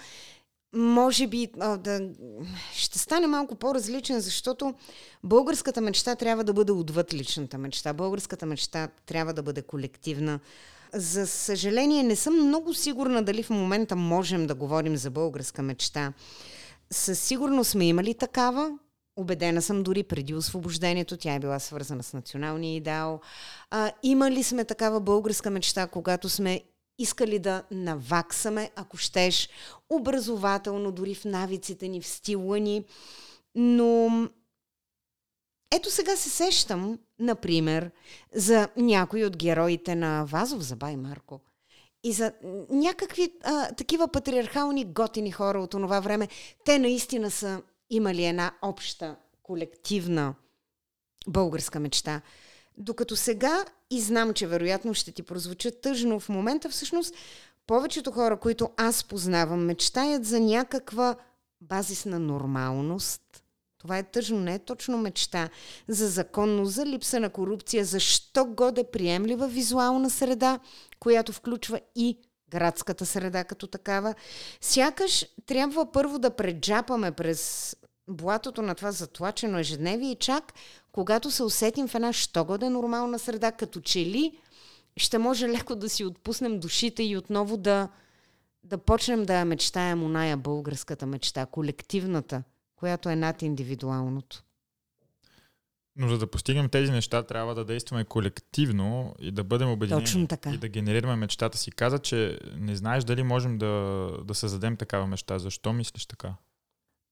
може 0.75 1.27
би 1.27 1.49
а, 1.61 1.77
да, 1.77 2.09
ще 2.75 2.99
стане 2.99 3.27
малко 3.27 3.55
по-различен, 3.55 4.21
защото 4.21 4.75
българската 5.25 5.81
мечта 5.81 6.15
трябва 6.15 6.45
да 6.45 6.53
бъде 6.53 6.73
отвъд 6.73 7.15
личната 7.15 7.59
мечта. 7.59 7.93
Българската 7.93 8.47
мечта 8.47 8.89
трябва 9.07 9.35
да 9.35 9.43
бъде 9.43 9.63
колективна. 9.63 10.41
За 10.95 11.27
съжаление, 11.27 12.03
не 12.03 12.17
съм 12.17 12.47
много 12.47 12.75
сигурна 12.75 13.23
дали 13.23 13.43
в 13.43 13.51
момента 13.51 13.97
можем 13.97 14.47
да 14.47 14.55
говорим 14.55 14.97
за 14.97 15.11
българска 15.11 15.63
мечта. 15.63 16.13
Със 16.91 17.21
сигурност 17.21 17.71
сме 17.71 17.89
имали 17.89 18.15
такава. 18.15 18.79
Обедена 19.17 19.63
съм 19.63 19.83
дори 19.83 20.03
преди 20.03 20.35
освобождението. 20.35 21.17
Тя 21.17 21.35
е 21.35 21.41
била 21.41 21.59
свързана 21.59 22.03
с 22.03 22.13
националния 22.13 22.77
идеал. 22.77 23.21
А, 23.71 23.93
имали 24.03 24.43
сме 24.43 24.65
такава 24.65 25.01
българска 25.01 25.51
мечта, 25.51 25.87
когато 25.87 26.29
сме 26.29 26.61
искали 26.99 27.39
да 27.39 27.63
наваксаме, 27.71 28.71
ако 28.77 28.97
щеш, 28.97 29.49
образователно, 29.91 30.93
дори 30.93 31.15
в 31.15 31.25
навиците 31.25 31.89
ни, 31.89 32.01
в 32.01 32.07
стила 32.07 32.59
ни. 32.61 32.85
Но 33.55 34.29
ето 35.75 35.91
сега 35.91 36.17
се 36.17 36.31
сещам, 36.31 36.99
например, 37.19 37.91
за 38.35 38.69
някои 38.77 39.25
от 39.25 39.37
героите 39.37 39.95
на 39.95 40.25
Вазов 40.25 40.63
за 40.63 40.77
Бай 40.77 40.97
Марко. 40.97 41.41
И 42.05 42.13
за 42.13 42.33
някакви 42.71 43.33
а, 43.45 43.75
такива 43.75 44.09
патриархални 44.09 44.85
готини 44.85 45.33
хора 45.33 45.61
от 45.61 45.71
това 45.71 46.01
време, 46.01 46.29
те 46.65 46.79
наистина 46.79 47.31
са 47.31 47.63
имали 47.91 48.25
една 48.25 48.53
обща, 48.63 49.17
колективна 49.43 50.35
българска 51.29 51.81
мечта. 51.81 52.23
Докато 52.79 53.17
сега, 53.17 53.65
и 53.91 54.01
знам, 54.01 54.35
че 54.35 54.47
вероятно 54.47 54.95
ще 54.95 55.13
ти 55.13 55.23
прозвуча 55.23 55.71
тъжно 55.81 56.21
в 56.21 56.29
момента, 56.29 56.69
всъщност 56.69 57.15
повечето 57.67 58.11
хора, 58.11 58.37
които 58.37 58.71
аз 58.77 59.05
познавам, 59.05 59.65
мечтаят 59.65 60.25
за 60.25 60.41
някаква 60.41 61.17
базисна 61.61 62.19
нормалност. 62.19 63.23
Това 63.79 63.99
е 63.99 64.03
тъжно, 64.03 64.41
не 64.41 64.55
е 64.55 64.59
точно 64.59 64.99
мечта. 64.99 65.49
За 65.89 66.09
законност, 66.09 66.73
за 66.73 66.87
липса 66.87 67.21
на 67.21 67.31
корупция, 67.31 67.85
за 67.85 68.01
що 68.01 68.45
годе 68.45 68.85
приемлива 68.85 69.49
визуална 69.49 70.11
среда, 70.11 70.59
която 70.99 71.33
включва 71.33 71.81
и 71.97 72.19
градската 72.51 73.07
среда 73.07 73.45
като 73.45 73.67
такава. 73.67 74.15
Сякаш 74.61 75.27
трябва 75.47 75.93
първо 75.93 76.19
да 76.19 76.31
преджапаме 76.31 77.13
през 77.13 77.77
блатото 78.13 78.63
на 78.63 78.75
това 78.75 78.93
затлачено 78.93 79.59
ежедневие 79.59 80.11
и 80.11 80.17
чак 80.17 80.53
когато 80.93 81.31
се 81.31 81.43
усетим 81.43 81.89
в 81.89 81.95
една 81.95 82.13
щогода 82.13 82.71
нормална 82.71 83.19
среда, 83.19 83.53
като 83.53 83.81
че 83.81 83.99
ли 83.99 84.39
ще 84.97 85.19
може 85.19 85.49
леко 85.49 85.77
да 85.77 85.89
си 85.89 86.05
отпуснем 86.05 86.61
душите 86.61 87.03
и 87.03 87.17
отново 87.17 87.57
да, 87.57 87.89
да 88.65 88.79
почнем 88.79 89.25
да 89.25 89.39
я 89.39 89.45
мечтаем 89.45 90.05
оная 90.05 90.37
българската 90.37 91.07
мечта, 91.07 91.47
колективната, 91.47 92.43
която 92.77 93.09
е 93.09 93.17
над 93.17 93.43
индивидуалното. 93.43 94.43
Но 95.97 96.09
за 96.09 96.19
да 96.19 96.27
постигнем 96.27 96.69
тези 96.69 96.93
неща, 96.93 97.23
трябва 97.23 97.55
да 97.55 97.65
действаме 97.65 98.05
колективно 98.05 99.15
и 99.21 99.31
да 99.31 99.45
бъдем 99.45 99.71
обединени. 99.71 100.05
Точно 100.05 100.27
така. 100.27 100.51
И 100.51 100.59
да 100.59 100.69
генерираме 100.69 101.17
мечтата 101.17 101.59
си. 101.59 101.71
Каза, 101.71 101.99
че 101.99 102.39
не 102.57 102.77
знаеш 102.77 103.05
дали 103.05 103.23
можем 103.23 103.59
да, 103.59 103.67
да 104.25 104.35
създадем 104.35 104.77
такава 104.77 105.07
мечта. 105.07 105.39
Защо 105.39 105.73
мислиш 105.73 106.07
така? 106.07 106.35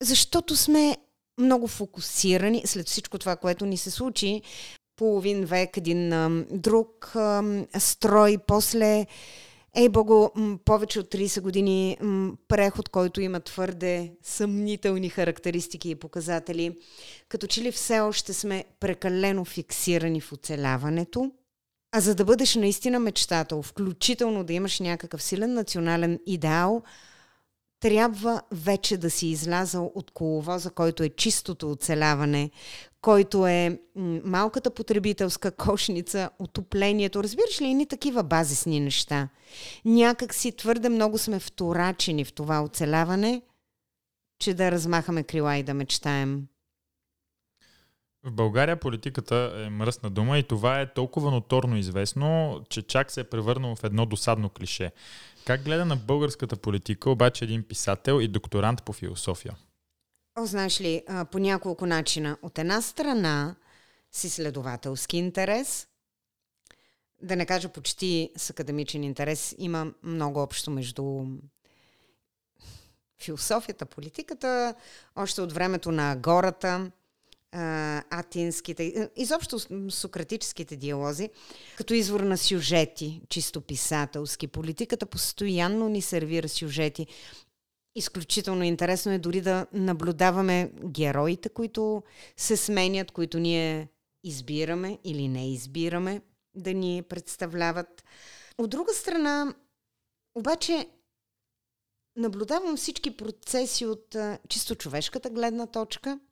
Защото 0.02 0.57
сме 0.57 0.97
много 1.40 1.69
фокусирани 1.69 2.62
след 2.64 2.88
всичко 2.88 3.19
това, 3.19 3.37
което 3.37 3.66
ни 3.66 3.76
се 3.76 3.90
случи. 3.90 4.42
Половин 4.97 5.45
век, 5.45 5.76
един 5.76 6.11
друг 6.50 7.12
а, 7.14 7.42
строй, 7.78 8.38
после 8.47 9.07
Ей, 9.76 9.88
Богу, 9.88 10.28
повече 10.64 11.00
от 11.00 11.14
30 11.14 11.40
години 11.40 11.97
преход, 12.49 12.88
който 12.88 13.21
има 13.21 13.40
твърде 13.40 14.12
съмнителни 14.23 15.09
характеристики 15.09 15.90
и 15.90 15.95
показатели, 15.95 16.78
като 17.28 17.47
че 17.47 17.62
ли 17.62 17.73
все 17.73 18.00
още 18.00 18.33
сме 18.33 18.64
прекалено 18.80 19.45
фиксирани 19.45 20.21
в 20.21 20.33
оцеляването. 20.33 21.30
А 21.92 22.00
за 22.00 22.14
да 22.14 22.25
бъдеш 22.25 22.54
наистина 22.54 22.99
мечтател, 22.99 23.62
включително 23.62 24.45
да 24.45 24.52
имаш 24.52 24.80
някакъв 24.80 25.23
силен 25.23 25.54
национален 25.54 26.21
идеал– 26.26 26.83
трябва 27.80 28.42
вече 28.50 28.96
да 28.96 29.10
си 29.10 29.26
излязал 29.26 29.92
от 29.94 30.10
коловоза, 30.10 30.70
който 30.70 31.02
е 31.02 31.08
чистото 31.08 31.70
оцеляване, 31.70 32.50
който 33.00 33.46
е 33.46 33.80
малката 34.25 34.70
потребителска 34.70 35.50
кошница, 35.56 36.30
отоплението. 36.38 37.22
Разбираш 37.22 37.60
ли, 37.60 37.75
ни 37.75 37.87
такива 37.87 38.22
базисни 38.22 38.80
неща. 38.80 39.28
Някак 39.84 40.34
си 40.34 40.52
твърде 40.52 40.88
много 40.88 41.18
сме 41.18 41.38
вторачени 41.38 42.25
в 42.25 42.32
това 42.32 42.62
оцеляване, 42.62 43.42
че 44.38 44.54
да 44.54 44.70
размахаме 44.70 45.22
крила 45.22 45.56
и 45.56 45.62
да 45.62 45.75
мечтаем. 45.75 46.46
В 48.25 48.33
България 48.33 48.81
политиката 48.81 49.53
е 49.67 49.71
мръсна 49.71 50.11
дума 50.11 50.39
и 50.39 50.43
това 50.43 50.81
е 50.81 50.93
толкова 50.93 51.31
ноторно 51.31 51.77
известно, 51.77 52.61
че 52.69 52.83
чак 52.83 53.11
се 53.11 53.21
е 53.21 53.25
превърнало 53.25 53.77
в 53.77 53.85
едно 53.85 54.07
досадно 54.07 54.49
клише. 54.49 54.93
Как 55.47 55.62
гледа 55.62 55.85
на 55.85 55.97
българската 55.97 56.57
политика 56.57 57.11
обаче 57.11 57.45
един 57.45 57.62
писател 57.62 58.21
и 58.21 58.29
докторант 58.29 58.83
по 58.83 58.93
философия? 58.93 59.57
О, 60.39 60.47
знаеш 60.47 60.81
ли, 60.81 61.03
по 61.31 61.39
няколко 61.39 61.87
начина. 61.87 62.39
От 62.43 62.59
една 62.59 62.83
страна 62.83 63.57
си 64.12 64.31
следователски 64.31 65.17
интерес, 65.17 65.89
да 67.23 67.37
не 67.37 67.47
кажа 67.47 67.69
почти 67.69 68.31
с 68.37 68.50
академичен 68.50 69.05
интерес, 69.05 69.55
има 69.59 69.93
много 70.03 70.41
общо 70.41 70.71
между 70.71 71.25
философията, 73.23 73.87
политиката, 73.87 74.75
още 75.17 75.41
от 75.41 75.53
времето 75.53 75.93
на 75.93 76.17
гората, 76.17 76.91
атинските, 77.52 79.11
изобщо 79.16 79.59
сократическите 79.90 80.76
диалози, 80.76 81.30
като 81.76 81.95
извор 81.95 82.21
на 82.21 82.38
сюжети, 82.38 83.23
чисто 83.28 83.61
писателски. 83.61 84.47
Политиката 84.47 85.07
постоянно 85.07 85.88
ни 85.88 86.02
сервира 86.02 86.49
сюжети. 86.49 87.07
Изключително 87.97 88.64
интересно 88.64 89.12
е 89.12 89.19
дори 89.19 89.40
да 89.40 89.66
наблюдаваме 89.73 90.73
героите, 90.85 91.49
които 91.49 92.02
се 92.37 92.57
сменят, 92.57 93.11
които 93.11 93.38
ние 93.38 93.88
избираме 94.25 94.99
или 95.04 95.28
не 95.28 95.52
избираме 95.52 96.23
да 96.54 96.75
ни 96.75 97.02
представляват. 97.09 98.04
От 98.59 98.71
друга 98.71 98.92
страна, 98.95 99.54
обаче, 100.35 100.88
наблюдавам 102.16 102.76
всички 102.76 103.16
процеси 103.16 103.87
от 103.87 104.14
а, 104.14 104.38
чисто 104.49 104.75
човешката 104.75 105.30
гледна 105.30 105.66
точка– 105.66 106.21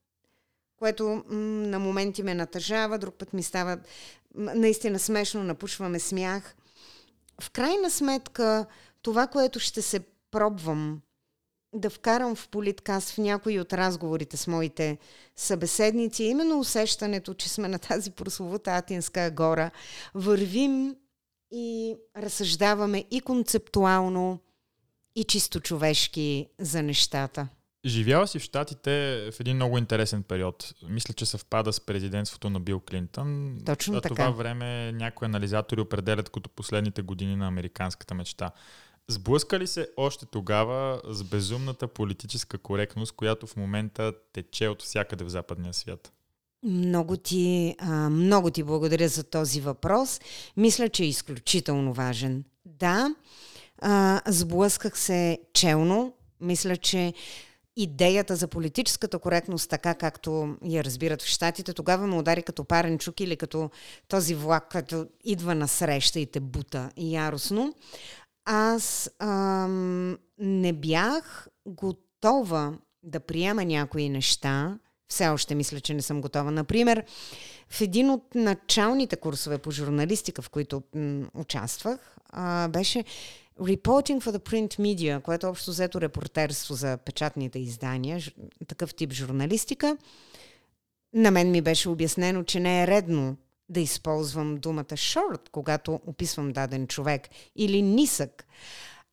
което 0.79 1.09
м- 1.09 1.23
на 1.69 1.79
моменти 1.79 2.23
ме 2.23 2.35
натъжава, 2.35 2.99
друг 2.99 3.15
път 3.15 3.33
ми 3.33 3.43
става 3.43 3.79
наистина 4.35 4.99
смешно, 4.99 5.45
напушваме 5.45 6.01
смях. 6.01 6.57
В 7.43 7.51
крайна 7.51 7.91
сметка, 7.91 8.67
това, 9.03 9.27
което 9.27 9.61
ще 9.61 9.83
се 9.83 10.01
пробвам 10.31 11.01
да 11.75 11.91
вкарам 11.91 12.37
в 12.37 12.49
политкаст 12.49 13.11
в 13.11 13.19
някои 13.19 13.61
от 13.61 13.73
разговорите 13.73 14.37
с 14.37 14.47
моите 14.47 14.99
събеседници, 15.37 16.25
е 16.25 16.29
именно 16.29 16.59
усещането, 16.59 17.35
че 17.35 17.49
сме 17.49 17.69
на 17.69 17.79
тази 17.79 18.11
прословута 18.11 18.71
Атинска 18.71 19.31
гора, 19.31 19.71
вървим 20.15 20.97
и 21.53 21.97
разсъждаваме 22.17 23.05
и 23.11 23.21
концептуално, 23.21 24.39
и 25.15 25.25
чисто 25.25 25.61
човешки 25.61 26.47
за 26.59 26.83
нещата. 26.83 27.49
Живяла 27.87 28.27
си 28.27 28.39
в 28.39 28.43
Штатите 28.43 28.91
в 29.33 29.41
един 29.41 29.57
много 29.57 29.79
интересен 29.79 30.23
период. 30.23 30.75
Мисля, 30.89 31.15
че 31.15 31.27
съвпада 31.27 31.73
с 31.73 31.81
президентството 31.81 32.51
на 32.51 32.61
Бил 32.61 32.81
Клинтън. 32.81 33.59
Точно 33.67 33.97
а 33.97 34.01
така. 34.01 34.15
това 34.15 34.31
време 34.31 34.93
някои 34.93 35.27
анализатори 35.27 35.81
определят 35.81 36.29
като 36.29 36.51
последните 36.51 37.03
години 37.03 37.37
на 37.37 37.47
американската 37.47 38.15
мечта. 38.15 38.51
Сблъска 39.09 39.59
ли 39.59 39.67
се 39.67 39.89
още 39.97 40.27
тогава 40.27 41.01
с 41.05 41.25
безумната 41.25 41.89
политическа 41.89 42.59
коректност, 42.59 43.13
която 43.13 43.47
в 43.47 43.57
момента 43.57 44.13
тече 44.33 44.69
от 44.69 44.83
всякъде 44.83 45.25
в 45.25 45.29
западния 45.29 45.75
свят? 45.75 46.13
Много 46.63 47.17
ти, 47.17 47.75
а, 47.79 48.11
много 48.11 48.51
ти 48.51 48.63
благодаря 48.63 49.09
за 49.09 49.25
този 49.25 49.61
въпрос. 49.61 50.21
Мисля, 50.57 50.89
че 50.89 51.03
е 51.03 51.07
изключително 51.07 51.93
важен. 51.93 52.45
Да, 52.65 53.15
а, 53.83 54.21
сблъсках 54.27 54.99
се 54.99 55.39
челно. 55.55 56.15
Мисля, 56.41 56.77
че 56.77 57.15
идеята 57.79 58.37
за 58.37 58.49
политическата 58.49 59.19
коректност, 59.19 59.71
така 59.71 59.95
както 59.95 60.57
я 60.65 60.85
разбират 60.85 61.23
в 61.23 61.27
Штатите, 61.27 61.75
тогава 61.75 62.07
ме 62.07 62.17
удари 62.17 62.43
като 62.43 62.65
парен 62.65 62.99
чук 62.99 63.21
или 63.21 63.37
като 63.37 63.71
този 64.09 64.35
влак, 64.35 64.69
като 64.69 65.07
идва 65.25 65.55
на 65.55 65.69
среща 65.69 66.21
и 66.21 66.27
те 66.27 66.41
бута 66.41 66.91
яростно. 66.97 67.75
Аз 68.45 69.11
ам, 69.19 70.19
не 70.39 70.73
бях 70.73 71.49
готова 71.67 72.79
да 73.03 73.21
приема 73.21 73.65
някои 73.65 74.09
неща. 74.09 74.79
Все 75.09 75.29
още 75.29 75.55
мисля, 75.55 75.81
че 75.81 75.95
не 75.95 76.03
съм 76.03 76.21
готова. 76.21 76.51
Например, 76.51 77.05
в 77.69 77.81
един 77.81 78.11
от 78.11 78.35
началните 78.35 79.17
курсове 79.17 79.59
по 79.59 79.71
журналистика, 79.71 80.43
в 80.43 80.51
които 80.51 80.83
м- 80.95 81.27
участвах, 81.35 82.17
а, 82.31 82.69
беше 82.69 83.05
Reporting 83.61 84.21
for 84.21 84.37
the 84.37 84.39
Print 84.39 84.79
Media, 84.79 85.23
което 85.23 85.47
е 85.47 85.51
общо 85.51 85.71
взето 85.71 86.01
репортерство 86.01 86.75
за 86.75 86.97
печатните 86.97 87.59
издания, 87.59 88.21
такъв 88.69 88.95
тип 88.95 89.13
журналистика. 89.13 89.97
На 91.15 91.31
мен 91.31 91.51
ми 91.51 91.61
беше 91.61 91.89
обяснено, 91.89 92.45
че 92.45 92.61
не 92.61 92.83
е 92.83 92.87
редно 92.87 93.37
да 93.69 93.81
използвам 93.81 94.57
думата 94.57 94.85
short, 94.85 95.49
когато 95.53 96.01
описвам 96.07 96.53
даден 96.53 96.87
човек, 96.87 97.29
или 97.57 97.83
нисък, 97.83 98.47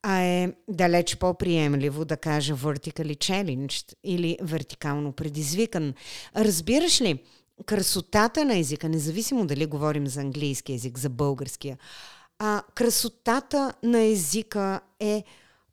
а 0.07 0.21
е 0.21 0.51
далеч 0.67 1.15
по-приемливо 1.15 2.05
да 2.05 2.17
кажа 2.17 2.55
vertically 2.55 3.17
challenged 3.17 3.93
или 4.03 4.38
вертикално 4.41 5.12
предизвикан. 5.12 5.93
Разбираш 6.35 7.01
ли, 7.01 7.24
красотата 7.65 8.45
на 8.45 8.57
езика, 8.57 8.89
независимо 8.89 9.45
дали 9.45 9.65
говорим 9.65 10.07
за 10.07 10.21
английски 10.21 10.74
език, 10.74 11.00
за 11.00 11.09
българския, 11.09 11.77
а, 12.39 12.63
красотата 12.75 13.74
на 13.83 14.01
езика 14.01 14.79
е 15.00 15.24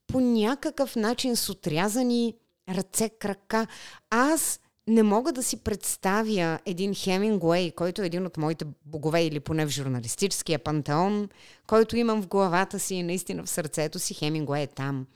по 0.06 0.20
някакъв 0.20 0.96
начин 0.96 1.36
с 1.36 1.48
отрязани 1.48 2.34
ръце, 2.68 3.08
крака. 3.08 3.66
Аз 4.10 4.60
не 4.88 5.02
мога 5.02 5.32
да 5.32 5.42
си 5.42 5.56
представя 5.56 6.58
един 6.66 6.94
Хемингуей, 6.94 7.70
който 7.70 8.02
е 8.02 8.06
един 8.06 8.26
от 8.26 8.36
моите 8.36 8.64
богове 8.84 9.24
или 9.24 9.40
поне 9.40 9.66
в 9.66 9.70
журналистическия 9.70 10.58
пантеон, 10.58 11.28
който 11.66 11.96
имам 11.96 12.22
в 12.22 12.28
главата 12.28 12.78
си 12.78 12.94
и 12.94 13.02
наистина 13.02 13.42
в 13.42 13.50
сърцето 13.50 13.98
си, 13.98 14.14
Хемингуей 14.14 14.62
е 14.62 14.66
там. 14.66 15.06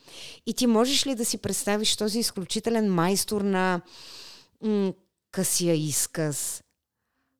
И 0.46 0.54
ти 0.54 0.66
можеш 0.66 1.06
ли 1.06 1.14
да 1.14 1.24
си 1.24 1.38
представиш 1.38 1.96
този 1.96 2.18
изключителен 2.18 2.94
майстор 2.94 3.40
на 3.40 3.80
м- 4.62 4.92
късия 5.32 5.74
изказ, 5.74 6.62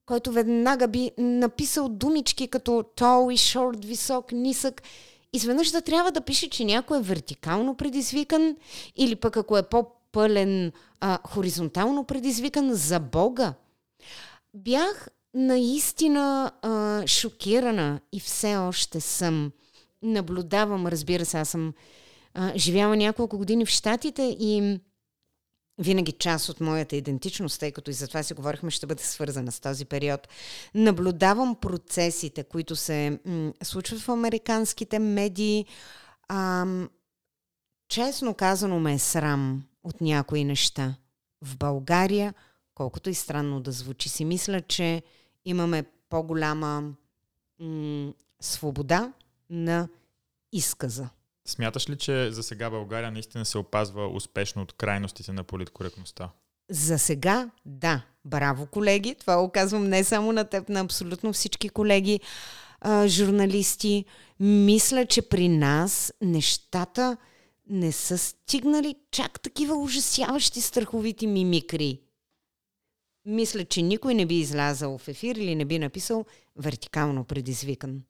който 0.07 0.33
веднага 0.33 0.89
би 0.89 1.11
написал 1.19 1.89
думички 1.89 2.49
като 2.49 2.71
tall 2.71 3.33
и 3.33 3.39
short, 3.39 3.85
висок, 3.85 4.33
нисък, 4.33 4.83
изведнъж 5.33 5.71
да 5.71 5.83
трябва 5.83 6.13
да 6.13 6.21
пише, 6.21 6.51
че 6.51 6.65
някой 6.65 6.99
е 6.99 7.03
вертикално 7.03 7.75
предизвикан 7.77 8.57
или 8.97 9.17
пък 9.17 9.37
ако 9.37 9.59
е 9.59 9.69
по-пълен, 10.17 10.73
а, 11.01 11.19
хоризонтално 11.29 12.05
предизвикан 12.05 12.75
за 12.75 13.01
Бога. 13.01 13.55
Бях 14.55 15.09
наистина 15.35 16.53
а, 16.63 17.07
шокирана 17.07 18.01
и 18.13 18.21
все 18.21 18.57
още 18.57 19.01
съм. 19.01 19.53
Наблюдавам, 20.03 20.87
разбира 20.87 21.25
се, 21.25 21.39
аз 21.39 21.49
съм 21.49 21.75
а, 22.35 22.53
живяла 22.57 22.97
няколко 22.97 23.39
години 23.39 23.67
в 23.67 23.69
Штатите 23.69 24.37
и 24.41 24.81
винаги 25.79 26.13
част 26.13 26.49
от 26.49 26.61
моята 26.61 26.97
идентичност, 26.97 27.61
тъй 27.61 27.73
като 27.73 27.91
и 27.91 27.95
за 27.95 28.09
това 28.09 28.23
си 28.23 28.35
говорихме, 28.35 28.71
ще 28.71 28.87
бъде 28.87 29.03
свързана 29.03 29.53
с 29.53 29.61
този 29.61 29.85
период. 29.85 30.29
Наблюдавам 30.75 31.55
процесите, 31.55 32.45
които 32.45 32.77
се 32.77 33.19
м- 33.25 33.53
случват 33.63 34.01
в 34.01 34.09
американските 34.09 34.99
медии. 34.99 35.67
Ам, 36.29 36.89
честно 37.89 38.35
казано 38.35 38.81
ме 38.81 38.95
е 38.95 38.99
срам 38.99 39.63
от 39.87 40.01
някои 40.01 40.45
неща. 40.45 40.95
В 41.43 41.57
България, 41.57 42.35
колкото 42.75 43.11
и 43.11 43.15
странно 43.15 43.61
да 43.61 43.73
звучи, 43.73 44.09
си 44.09 44.25
мисля, 44.25 44.61
че 44.61 45.03
имаме 45.45 45.85
по-голяма 46.09 46.83
м- 47.61 48.13
свобода 48.41 49.13
на 49.51 49.89
изказа. 50.53 51.09
Смяташ 51.45 51.91
ли, 51.91 51.97
че 51.97 52.31
за 52.31 52.43
сега 52.43 52.71
България 52.71 53.11
наистина 53.11 53.45
се 53.45 53.59
опазва 53.59 54.09
успешно 54.09 54.63
от 54.63 54.73
крайностите 54.73 55.33
на 55.33 55.45
политкоректността? 55.45 56.31
За 56.71 56.99
сега, 56.99 57.51
да. 57.65 58.03
Браво, 58.25 58.67
колеги. 58.67 59.15
Това 59.15 59.43
го 59.43 59.51
казвам 59.51 59.89
не 59.89 60.05
само 60.05 60.33
на 60.33 60.45
теб, 60.45 60.69
на 60.69 60.81
абсолютно 60.81 61.33
всички 61.33 61.69
колеги, 61.69 62.21
а, 62.81 63.09
журналисти. 63.09 64.05
Мисля, 64.41 65.07
че 65.07 65.23
при 65.23 65.49
нас 65.49 66.13
нещата 66.21 67.17
не 67.71 67.93
са 67.93 68.19
стигнали 68.19 68.95
чак 69.11 69.41
такива 69.41 69.77
ужасяващи 69.77 70.61
страховити 70.61 71.27
мимикри. 71.27 72.01
Мисля, 73.27 73.65
че 73.65 73.83
никой 73.83 74.15
не 74.15 74.27
би 74.27 74.35
излязал 74.35 74.99
в 74.99 75.09
ефир 75.09 75.37
или 75.37 75.55
не 75.55 75.65
би 75.65 75.79
написал 75.79 76.25
вертикално 76.57 77.25
предизвикан. 77.25 78.03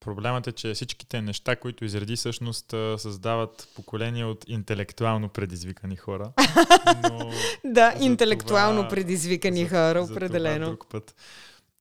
Проблемът 0.00 0.46
е, 0.46 0.52
че 0.52 0.74
всичките 0.74 1.22
неща, 1.22 1.56
които 1.56 1.84
изреди, 1.84 2.16
всъщност 2.16 2.74
създават 2.96 3.68
поколение 3.74 4.24
от 4.24 4.44
интелектуално 4.48 5.28
предизвикани 5.28 5.96
хора. 5.96 6.32
Но 7.02 7.30
да, 7.64 7.94
интелектуално 8.00 8.80
това, 8.80 8.88
предизвикани 8.88 9.68
хора, 9.68 10.06
определено. 10.10 10.66
Друг 10.66 10.86
път. 10.90 11.14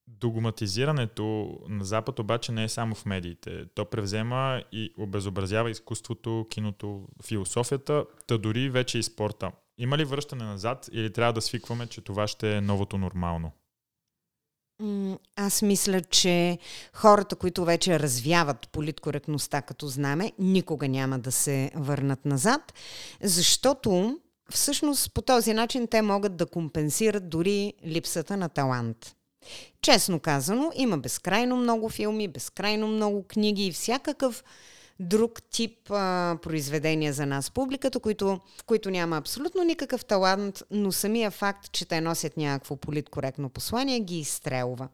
Догматизирането 0.07 1.57
на 1.69 1.85
Запад 1.85 2.19
обаче 2.19 2.51
не 2.51 2.63
е 2.63 2.69
само 2.69 2.95
в 2.95 3.05
медиите. 3.05 3.65
То 3.75 3.85
превзема 3.85 4.63
и 4.71 4.93
обезобразява 4.97 5.69
изкуството, 5.69 6.47
киното, 6.49 7.07
философията, 7.23 8.05
та 8.27 8.37
дори 8.37 8.69
вече 8.69 8.97
и 8.97 9.03
спорта. 9.03 9.51
Има 9.77 9.97
ли 9.97 10.05
връщане 10.05 10.43
назад 10.43 10.89
или 10.91 11.13
трябва 11.13 11.33
да 11.33 11.41
свикваме, 11.41 11.87
че 11.87 12.01
това 12.01 12.27
ще 12.27 12.55
е 12.55 12.61
новото 12.61 12.97
нормално? 12.97 13.51
Аз 15.35 15.61
мисля, 15.61 16.01
че 16.01 16.57
хората, 16.93 17.35
които 17.35 17.65
вече 17.65 17.99
развяват 17.99 18.69
политкоректността 18.69 19.61
като 19.61 19.87
знаме, 19.87 20.31
никога 20.39 20.87
няма 20.87 21.19
да 21.19 21.31
се 21.31 21.71
върнат 21.75 22.25
назад, 22.25 22.73
защото 23.21 24.19
всъщност 24.51 25.13
по 25.13 25.21
този 25.21 25.53
начин 25.53 25.87
те 25.87 26.01
могат 26.01 26.37
да 26.37 26.45
компенсират 26.45 27.29
дори 27.29 27.73
липсата 27.85 28.37
на 28.37 28.49
талант. 28.49 29.14
Честно 29.81 30.19
казано, 30.19 30.71
има 30.75 30.97
безкрайно 30.97 31.55
много 31.55 31.89
филми, 31.89 32.27
безкрайно 32.27 32.87
много 32.87 33.23
книги 33.23 33.65
и 33.65 33.71
всякакъв 33.71 34.43
друг 34.99 35.41
тип 35.49 35.91
а, 35.91 36.37
произведения 36.41 37.13
за 37.13 37.25
нас, 37.25 37.51
публиката, 37.51 37.99
които, 37.99 38.39
в 38.57 38.63
които 38.63 38.89
няма 38.89 39.17
абсолютно 39.17 39.63
никакъв 39.63 40.05
талант, 40.05 40.63
но 40.71 40.91
самия 40.91 41.31
факт, 41.31 41.71
че 41.71 41.85
те 41.85 42.01
носят 42.01 42.37
някакво 42.37 42.75
политкоректно 42.75 43.49
послание, 43.49 43.99
ги 43.99 44.19
изстрелва. 44.19 44.87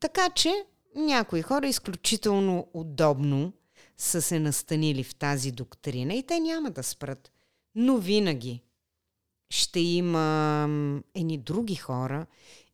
Така 0.00 0.30
че 0.30 0.64
някои 0.96 1.42
хора 1.42 1.66
изключително 1.66 2.66
удобно 2.74 3.52
са 3.98 4.22
се 4.22 4.40
настанили 4.40 5.04
в 5.04 5.14
тази 5.14 5.52
доктрина 5.52 6.14
и 6.14 6.22
те 6.22 6.40
няма 6.40 6.70
да 6.70 6.82
спрат. 6.82 7.32
Но 7.74 7.96
винаги 7.96 8.62
ще 9.50 9.80
има 9.80 10.62
едни 11.14 11.38
други 11.38 11.74
хора, 11.74 12.26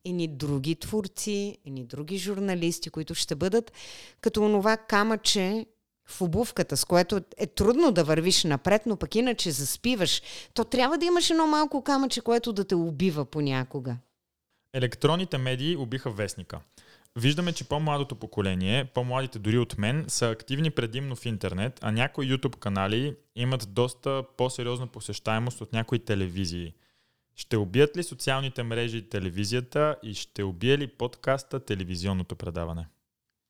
едни 0.04 0.28
други 0.28 0.74
творци, 0.74 1.58
едни 1.66 1.84
други 1.84 2.18
журналисти, 2.18 2.90
които 2.90 3.14
ще 3.14 3.34
бъдат 3.34 3.72
като 4.20 4.42
онова 4.42 4.76
камъче, 4.76 5.66
в 6.06 6.20
обувката, 6.20 6.76
с 6.76 6.84
което 6.84 7.20
е 7.36 7.46
трудно 7.46 7.92
да 7.92 8.04
вървиш 8.04 8.44
напред, 8.44 8.82
но 8.86 8.96
пък 8.96 9.14
иначе 9.14 9.50
заспиваш, 9.50 10.22
то 10.54 10.64
трябва 10.64 10.98
да 10.98 11.04
имаш 11.04 11.30
едно 11.30 11.46
малко 11.46 11.82
камъче, 11.82 12.20
което 12.20 12.52
да 12.52 12.64
те 12.64 12.74
убива 12.74 13.24
понякога. 13.24 13.96
Електронните 14.72 15.38
медии 15.38 15.76
убиха 15.76 16.10
вестника. 16.10 16.60
Виждаме, 17.16 17.52
че 17.52 17.64
по-младото 17.64 18.14
поколение, 18.14 18.84
по-младите 18.84 19.38
дори 19.38 19.58
от 19.58 19.78
мен, 19.78 20.04
са 20.08 20.30
активни 20.30 20.70
предимно 20.70 21.16
в 21.16 21.26
интернет, 21.26 21.78
а 21.82 21.92
някои 21.92 22.32
YouTube 22.32 22.56
канали 22.56 23.16
имат 23.36 23.66
доста 23.68 24.22
по-сериозна 24.36 24.86
посещаемост 24.86 25.60
от 25.60 25.72
някои 25.72 25.98
телевизии. 25.98 26.74
Ще 27.36 27.56
убият 27.56 27.96
ли 27.96 28.02
социалните 28.02 28.62
мрежи 28.62 29.08
телевизията 29.08 29.96
и 30.02 30.14
ще 30.14 30.42
убие 30.42 30.78
ли 30.78 30.86
подкаста 30.86 31.60
телевизионното 31.60 32.36
предаване? 32.36 32.88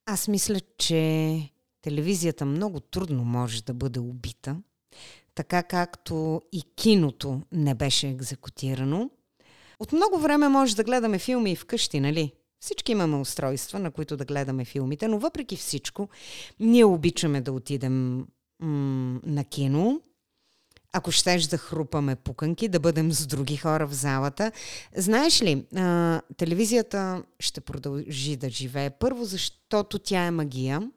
Аз 0.07 0.29
мисля, 0.29 0.61
че 0.79 1.41
телевизията 1.83 2.45
много 2.45 2.81
трудно 2.81 3.25
може 3.25 3.65
да 3.65 3.75
бъде 3.75 4.01
убита, 4.01 4.57
така 5.35 5.63
както 5.63 6.43
и 6.53 6.63
киното 6.77 7.43
не 7.53 7.75
беше 7.75 8.09
екзекутирано. 8.09 9.11
От 9.79 9.93
много 9.93 10.19
време 10.19 10.49
може 10.49 10.77
да 10.77 10.85
гледаме 10.85 11.19
филми 11.19 11.53
и 11.53 11.57
вкъщи, 11.57 12.01
нали? 12.01 12.33
Всички 12.61 12.93
имаме 12.93 13.17
устройства, 13.17 13.79
на 13.79 13.91
които 13.91 14.17
да 14.17 14.25
гледаме 14.25 14.65
филмите, 14.65 15.09
но 15.09 15.19
въпреки 15.19 15.57
всичко, 15.57 16.09
ние 16.61 16.85
обичаме 16.85 17.41
да 17.41 17.53
отидем 17.53 18.27
м- 18.61 19.21
на 19.27 19.45
кино, 19.45 20.01
ако 20.97 21.11
щеш 21.13 21.45
да 21.45 21.59
хрупаме 21.59 22.17
пуканки, 22.17 22.69
да 22.69 22.81
бъдем 22.81 23.13
с 23.13 23.27
други 23.27 23.57
хора 23.57 23.87
в 23.87 23.95
залата. 23.95 24.53
Знаеш 24.97 25.43
ли, 25.43 25.65
а, 25.77 26.21
телевизията 26.37 27.23
ще 27.41 27.61
продължи 27.61 28.37
да 28.37 28.51
живее. 28.51 28.91
Първо, 28.91 29.25
защото 29.25 29.99
тя 29.99 30.21
е 30.21 30.31
магия. 30.31 30.91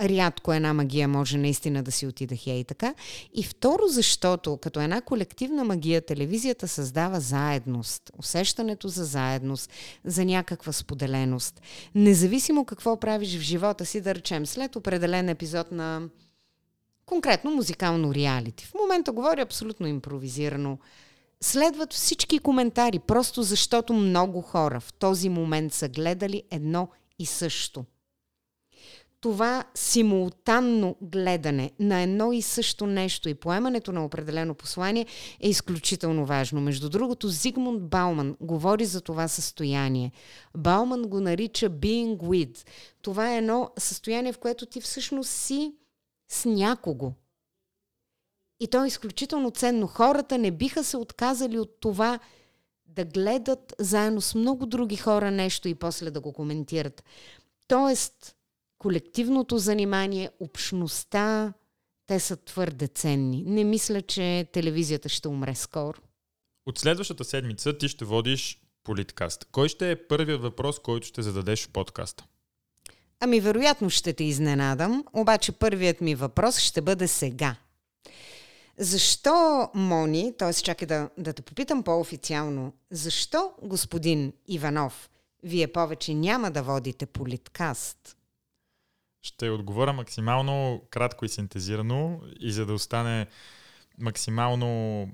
Рядко 0.00 0.52
една 0.52 0.72
магия 0.72 1.08
може 1.08 1.38
наистина 1.38 1.82
да 1.82 1.92
си 1.92 2.06
отида 2.06 2.36
хей 2.36 2.64
така. 2.64 2.94
И 3.34 3.42
второ, 3.42 3.82
защото 3.88 4.56
като 4.56 4.80
една 4.80 5.00
колективна 5.00 5.64
магия, 5.64 6.06
телевизията 6.06 6.68
създава 6.68 7.20
заедност. 7.20 8.10
Усещането 8.18 8.88
за 8.88 9.04
заедност, 9.04 9.70
за 10.04 10.24
някаква 10.24 10.72
споделеност. 10.72 11.62
Независимо 11.94 12.64
какво 12.64 13.00
правиш 13.00 13.36
в 13.36 13.40
живота 13.40 13.86
си, 13.86 14.00
да 14.00 14.14
речем, 14.14 14.46
след 14.46 14.76
определен 14.76 15.28
епизод 15.28 15.72
на 15.72 16.08
конкретно 17.06 17.50
музикално 17.50 18.14
реалити. 18.14 18.66
В 18.66 18.74
момента 18.74 19.12
говоря 19.12 19.42
абсолютно 19.42 19.86
импровизирано. 19.86 20.78
Следват 21.40 21.92
всички 21.92 22.38
коментари, 22.38 22.98
просто 22.98 23.42
защото 23.42 23.92
много 23.92 24.40
хора 24.40 24.80
в 24.80 24.92
този 24.92 25.28
момент 25.28 25.72
са 25.72 25.88
гледали 25.88 26.42
едно 26.50 26.88
и 27.18 27.26
също. 27.26 27.84
Това 29.20 29.64
симултанно 29.74 30.96
гледане 31.02 31.70
на 31.80 32.00
едно 32.00 32.32
и 32.32 32.42
също 32.42 32.86
нещо 32.86 33.28
и 33.28 33.34
поемането 33.34 33.92
на 33.92 34.04
определено 34.04 34.54
послание 34.54 35.06
е 35.40 35.48
изключително 35.48 36.26
важно. 36.26 36.60
Между 36.60 36.88
другото, 36.88 37.28
Зигмунд 37.28 37.82
Бауман 37.82 38.36
говори 38.40 38.84
за 38.84 39.00
това 39.00 39.28
състояние. 39.28 40.12
Бауман 40.56 41.02
го 41.02 41.20
нарича 41.20 41.70
being 41.70 42.16
with. 42.16 42.66
Това 43.02 43.34
е 43.34 43.38
едно 43.38 43.70
състояние, 43.78 44.32
в 44.32 44.38
което 44.38 44.66
ти 44.66 44.80
всъщност 44.80 45.30
си 45.30 45.72
с 46.32 46.44
някого. 46.44 47.12
И 48.60 48.68
то 48.68 48.84
е 48.84 48.86
изключително 48.86 49.50
ценно. 49.50 49.86
Хората 49.86 50.38
не 50.38 50.50
биха 50.50 50.84
се 50.84 50.96
отказали 50.96 51.58
от 51.58 51.80
това 51.80 52.18
да 52.86 53.04
гледат 53.04 53.74
заедно 53.78 54.20
с 54.20 54.34
много 54.34 54.66
други 54.66 54.96
хора 54.96 55.30
нещо 55.30 55.68
и 55.68 55.74
после 55.74 56.10
да 56.10 56.20
го 56.20 56.32
коментират. 56.32 57.04
Тоест, 57.68 58.36
колективното 58.78 59.58
занимание, 59.58 60.30
общността, 60.40 61.52
те 62.06 62.20
са 62.20 62.36
твърде 62.36 62.86
ценни. 62.86 63.42
Не 63.46 63.64
мисля, 63.64 64.02
че 64.02 64.48
телевизията 64.52 65.08
ще 65.08 65.28
умре 65.28 65.54
скоро. 65.54 66.00
От 66.66 66.78
следващата 66.78 67.24
седмица 67.24 67.78
ти 67.78 67.88
ще 67.88 68.04
водиш 68.04 68.62
политкаст. 68.84 69.44
Кой 69.52 69.68
ще 69.68 69.90
е 69.90 70.06
първият 70.08 70.42
въпрос, 70.42 70.78
който 70.78 71.06
ще 71.06 71.22
зададеш 71.22 71.66
в 71.66 71.72
подкаста? 71.72 72.24
Ами, 73.24 73.40
вероятно 73.40 73.90
ще 73.90 74.12
те 74.12 74.24
изненадам, 74.24 75.04
обаче 75.12 75.52
първият 75.52 76.00
ми 76.00 76.14
въпрос 76.14 76.58
ще 76.58 76.80
бъде 76.80 77.08
сега. 77.08 77.56
Защо, 78.78 79.68
Мони, 79.74 80.32
т.е. 80.38 80.52
чакай 80.52 80.86
да, 80.86 81.10
да 81.18 81.32
те 81.32 81.42
попитам 81.42 81.82
по-официално, 81.82 82.72
защо, 82.90 83.52
господин 83.62 84.32
Иванов, 84.48 85.10
вие 85.42 85.72
повече 85.72 86.14
няма 86.14 86.50
да 86.50 86.62
водите 86.62 87.06
политкаст? 87.06 88.16
Ще 89.22 89.50
отговоря 89.50 89.92
максимално 89.92 90.82
кратко 90.90 91.24
и 91.24 91.28
синтезирано 91.28 92.20
и 92.40 92.52
за 92.52 92.66
да 92.66 92.72
остане 92.72 93.26
максимално 93.98 95.08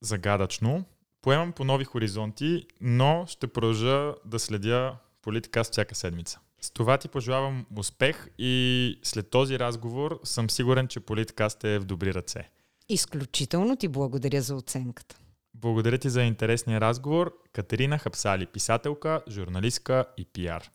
загадъчно. 0.00 0.84
Поемам 1.22 1.52
по 1.52 1.64
нови 1.64 1.84
хоризонти, 1.84 2.66
но 2.80 3.24
ще 3.28 3.46
продължа 3.46 4.14
да 4.24 4.38
следя 4.38 4.96
политикаст 5.22 5.72
всяка 5.72 5.94
седмица. 5.94 6.40
С 6.60 6.70
това 6.70 6.98
ти 6.98 7.08
пожелавам 7.08 7.66
успех 7.76 8.28
и 8.38 8.94
след 9.02 9.30
този 9.30 9.58
разговор 9.58 10.20
съм 10.24 10.50
сигурен, 10.50 10.88
че 10.88 11.00
политикаст 11.00 11.64
е 11.64 11.78
в 11.78 11.84
добри 11.84 12.14
ръце. 12.14 12.50
Изключително 12.88 13.76
ти 13.76 13.88
благодаря 13.88 14.42
за 14.42 14.54
оценката. 14.54 15.16
Благодаря 15.54 15.98
ти 15.98 16.10
за 16.10 16.22
интересния 16.22 16.80
разговор. 16.80 17.34
Катерина 17.52 17.98
Хапсали, 17.98 18.46
писателка, 18.46 19.22
журналистка 19.28 20.04
и 20.16 20.24
пиар. 20.24 20.70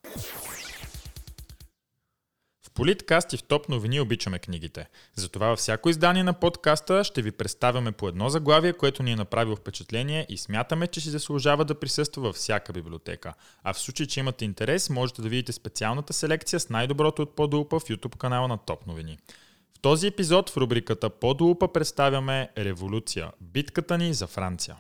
Политкаст 2.76 3.34
и 3.34 3.38
в 3.38 3.44
топ 3.44 3.70
новини 3.70 4.00
обичаме 4.00 4.40
книгите. 4.40 4.88
Затова 5.16 5.48
във 5.48 5.60
всяко 5.60 5.90
издание 5.90 6.24
на 6.24 6.34
подкаста 6.34 7.04
ще 7.04 7.22
ви 7.22 7.32
представяме 7.32 7.92
по 7.92 8.08
едно 8.08 8.30
заглавие, 8.30 8.74
което 8.74 9.04
ни 9.04 9.12
е 9.12 9.16
направило 9.16 9.56
впечатление 9.56 10.26
и 10.30 10.38
смятаме, 10.38 10.88
че 10.88 11.02
си 11.02 11.10
заслужава 11.10 11.66
да 11.66 11.80
присъства 11.80 12.22
във 12.22 12.36
всяка 12.36 12.74
библиотека. 12.74 13.34
А 13.64 13.74
в 13.74 13.80
случай, 13.80 14.06
че 14.06 14.20
имате 14.20 14.46
интерес, 14.46 14.90
можете 14.90 15.22
да 15.22 15.30
видите 15.30 15.52
специалната 15.52 16.14
селекция 16.14 16.60
с 16.60 16.70
най-доброто 16.70 17.22
от 17.22 17.36
Подулпа 17.36 17.80
в 17.80 17.84
YouTube 17.84 18.18
канала 18.18 18.48
на 18.48 18.58
Топ 18.58 18.88
новини. 18.88 19.18
В 19.78 19.80
този 19.82 20.08
епизод 20.08 20.50
в 20.50 20.58
рубриката 20.58 21.10
Подулпа 21.10 21.74
представяме 21.74 22.50
Революция– 22.58 23.32
битката 23.42 23.98
ни 23.98 24.14
за 24.14 24.28
Франция. 24.28 24.76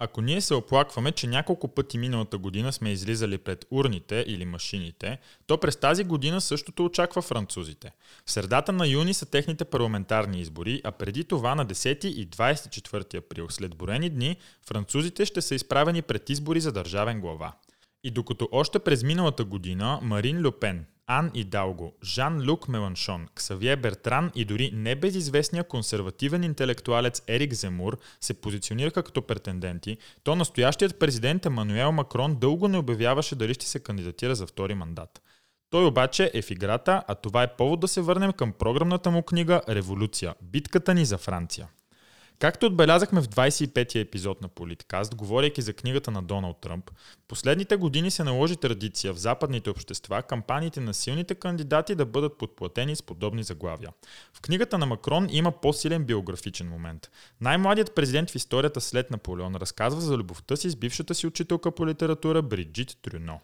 Ако 0.00 0.20
ние 0.20 0.40
се 0.40 0.54
оплакваме, 0.54 1.12
че 1.12 1.26
няколко 1.26 1.68
пъти 1.68 1.98
миналата 1.98 2.38
година 2.38 2.72
сме 2.72 2.92
излизали 2.92 3.38
пред 3.38 3.66
урните 3.70 4.24
или 4.26 4.44
машините, 4.44 5.18
то 5.46 5.58
през 5.58 5.76
тази 5.76 6.04
година 6.04 6.40
същото 6.40 6.84
очаква 6.84 7.22
французите. 7.22 7.92
В 8.26 8.30
средата 8.30 8.72
на 8.72 8.86
юни 8.86 9.14
са 9.14 9.26
техните 9.26 9.64
парламентарни 9.64 10.40
избори, 10.40 10.80
а 10.84 10.92
преди 10.92 11.24
това 11.24 11.54
на 11.54 11.66
10 11.66 12.04
и 12.06 12.30
24 12.30 13.14
април, 13.14 13.48
след 13.50 13.76
броени 13.76 14.10
дни, 14.10 14.36
французите 14.68 15.24
ще 15.24 15.40
са 15.40 15.54
изправени 15.54 16.02
пред 16.02 16.30
избори 16.30 16.60
за 16.60 16.72
държавен 16.72 17.20
глава. 17.20 17.52
И 18.04 18.10
докато 18.10 18.48
още 18.52 18.78
през 18.78 19.02
миналата 19.02 19.44
година 19.44 19.98
Марин 20.02 20.46
Люпен, 20.46 20.86
Ан 21.10 21.30
Идалго, 21.34 21.92
Жан-Люк 22.04 22.68
Меланшон, 22.68 23.28
Ксавие 23.34 23.76
Бертран 23.76 24.30
и 24.34 24.44
дори 24.44 24.70
небезизвестния 24.74 25.64
консервативен 25.64 26.42
интелектуалец 26.44 27.22
Ерик 27.28 27.54
Земур 27.54 27.98
се 28.20 28.40
позиционираха 28.40 29.02
като 29.02 29.22
претенденти, 29.22 29.96
то 30.24 30.36
настоящият 30.36 30.98
президент 30.98 31.46
Емануел 31.46 31.92
Макрон 31.92 32.34
дълго 32.34 32.68
не 32.68 32.78
обявяваше 32.78 33.34
дали 33.34 33.54
ще 33.54 33.66
се 33.66 33.80
кандидатира 33.80 34.34
за 34.34 34.46
втори 34.46 34.74
мандат. 34.74 35.22
Той 35.70 35.86
обаче 35.86 36.30
е 36.34 36.42
в 36.42 36.50
играта, 36.50 37.02
а 37.08 37.14
това 37.14 37.42
е 37.42 37.56
повод 37.56 37.80
да 37.80 37.88
се 37.88 38.00
върнем 38.00 38.32
към 38.32 38.52
програмната 38.52 39.10
му 39.10 39.22
книга 39.22 39.60
Революция– 39.68 40.34
битката 40.42 40.94
ни 40.94 41.04
за 41.04 41.18
Франция. 41.18 41.68
Както 42.38 42.66
отбелязахме 42.66 43.20
в 43.20 43.28
25-я 43.28 44.00
епизод 44.00 44.42
на 44.42 44.48
Политкаст, 44.48 45.14
говорейки 45.14 45.62
за 45.62 45.72
книгата 45.72 46.10
на 46.10 46.22
Доналд 46.22 46.56
Тръмп, 46.60 46.90
последните 47.28 47.76
години 47.76 48.10
се 48.10 48.24
наложи 48.24 48.56
традиция 48.56 49.12
в 49.12 49.18
западните 49.18 49.70
общества 49.70 50.22
кампаниите 50.22 50.80
на 50.80 50.94
силните 50.94 51.34
кандидати 51.34 51.94
да 51.94 52.06
бъдат 52.06 52.38
подплатени 52.38 52.96
с 52.96 53.02
подобни 53.02 53.42
заглавия. 53.42 53.90
В 54.34 54.40
книгата 54.40 54.78
на 54.78 54.86
Макрон 54.86 55.26
има 55.30 55.52
по-силен 55.52 56.04
биографичен 56.04 56.68
момент. 56.68 57.10
Най-младият 57.40 57.94
президент 57.94 58.30
в 58.30 58.34
историята 58.34 58.80
след 58.80 59.10
Наполеон 59.10 59.54
разказва 59.54 60.00
за 60.00 60.16
любовта 60.16 60.56
си 60.56 60.70
с 60.70 60.76
бившата 60.76 61.14
си 61.14 61.26
учителка 61.26 61.70
по 61.70 61.86
литература 61.86 62.42
Бриджит 62.42 62.98
Трюно. 63.02 63.40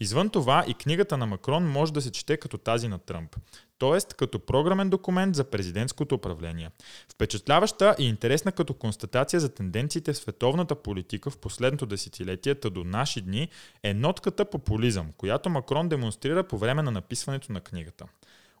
Извън 0.00 0.30
това 0.30 0.64
и 0.68 0.74
книгата 0.74 1.16
на 1.16 1.26
Макрон 1.26 1.64
може 1.64 1.92
да 1.92 2.02
се 2.02 2.12
чете 2.12 2.36
като 2.36 2.58
тази 2.58 2.88
на 2.88 2.98
Тръмп 2.98 3.36
т.е. 3.78 4.14
като 4.16 4.38
програмен 4.38 4.90
документ 4.90 5.36
за 5.36 5.44
президентското 5.44 6.14
управление. 6.14 6.70
Впечатляваща 7.12 7.96
и 7.98 8.08
интересна 8.08 8.52
като 8.52 8.74
констатация 8.74 9.40
за 9.40 9.48
тенденциите 9.48 10.12
в 10.12 10.16
световната 10.16 10.74
политика 10.74 11.30
в 11.30 11.38
последното 11.38 11.86
десетилетие 11.86 12.54
до 12.54 12.84
наши 12.84 13.20
дни 13.20 13.48
е 13.82 13.94
нотката 13.94 14.44
популизъм, 14.44 15.12
която 15.16 15.50
Макрон 15.50 15.88
демонстрира 15.88 16.44
по 16.44 16.58
време 16.58 16.82
на 16.82 16.90
написването 16.90 17.52
на 17.52 17.60
книгата. 17.60 18.06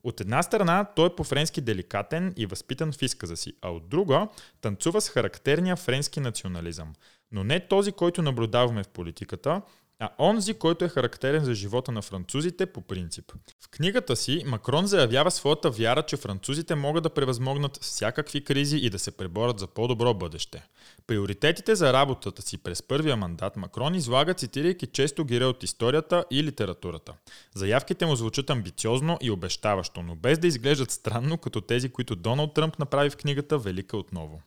От 0.04 0.20
една 0.20 0.42
страна 0.42 0.84
той 0.96 1.06
е 1.06 1.14
по-френски 1.16 1.60
деликатен 1.60 2.34
и 2.36 2.46
възпитан 2.46 2.92
в 2.92 3.02
изказа 3.02 3.36
си, 3.36 3.52
а 3.62 3.70
от 3.70 3.88
друга 3.88 4.28
танцува 4.60 5.00
с 5.00 5.08
характерния 5.08 5.76
френски 5.76 6.20
национализъм. 6.20 6.92
Но 7.32 7.44
не 7.44 7.68
този, 7.68 7.92
който 7.92 8.22
наблюдаваме 8.22 8.82
в 8.82 8.88
политиката, 8.88 9.62
а 10.00 10.10
онзи, 10.18 10.54
който 10.54 10.84
е 10.84 10.88
характерен 10.88 11.44
за 11.44 11.54
живота 11.54 11.92
на 11.92 12.02
французите 12.02 12.66
по 12.66 12.80
принцип. 12.80 13.32
В 13.60 13.68
книгата 13.68 14.16
си 14.16 14.42
Макрон 14.46 14.86
заявява 14.86 15.30
своята 15.30 15.70
вяра, 15.70 16.02
че 16.02 16.16
французите 16.16 16.74
могат 16.74 17.02
да 17.02 17.10
превъзмогнат 17.10 17.78
всякакви 17.82 18.44
кризи 18.44 18.76
и 18.76 18.90
да 18.90 18.98
се 18.98 19.10
преборят 19.10 19.58
за 19.58 19.66
по-добро 19.66 20.14
бъдеще. 20.14 20.66
Приоритетите 21.06 21.74
за 21.74 21.92
работата 21.92 22.42
си 22.42 22.58
през 22.58 22.82
първия 22.82 23.16
мандат 23.16 23.56
Макрон 23.56 23.94
излага, 23.94 24.34
цитирайки 24.34 24.86
често 24.86 25.24
гире 25.24 25.44
от 25.44 25.62
историята 25.62 26.24
и 26.30 26.42
литературата. 26.42 27.12
Заявките 27.54 28.06
му 28.06 28.16
звучат 28.16 28.50
амбициозно 28.50 29.18
и 29.22 29.30
обещаващо, 29.30 30.02
но 30.02 30.16
без 30.16 30.38
да 30.38 30.46
изглеждат 30.46 30.90
странно, 30.90 31.38
като 31.38 31.60
тези, 31.60 31.88
които 31.88 32.16
Доналд 32.16 32.54
Тръмп 32.54 32.78
направи 32.78 33.10
в 33.10 33.16
книгата 33.16 33.58
Велика 33.58 33.96
отново. 33.96 34.42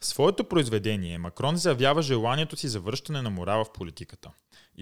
В 0.00 0.06
своето 0.06 0.44
произведение 0.44 1.18
Макрон 1.18 1.56
заявява 1.56 2.02
желанието 2.02 2.56
си 2.56 2.68
за 2.68 2.80
връщане 2.80 3.22
на 3.22 3.30
морала 3.30 3.64
в 3.64 3.72
политиката. 3.72 4.30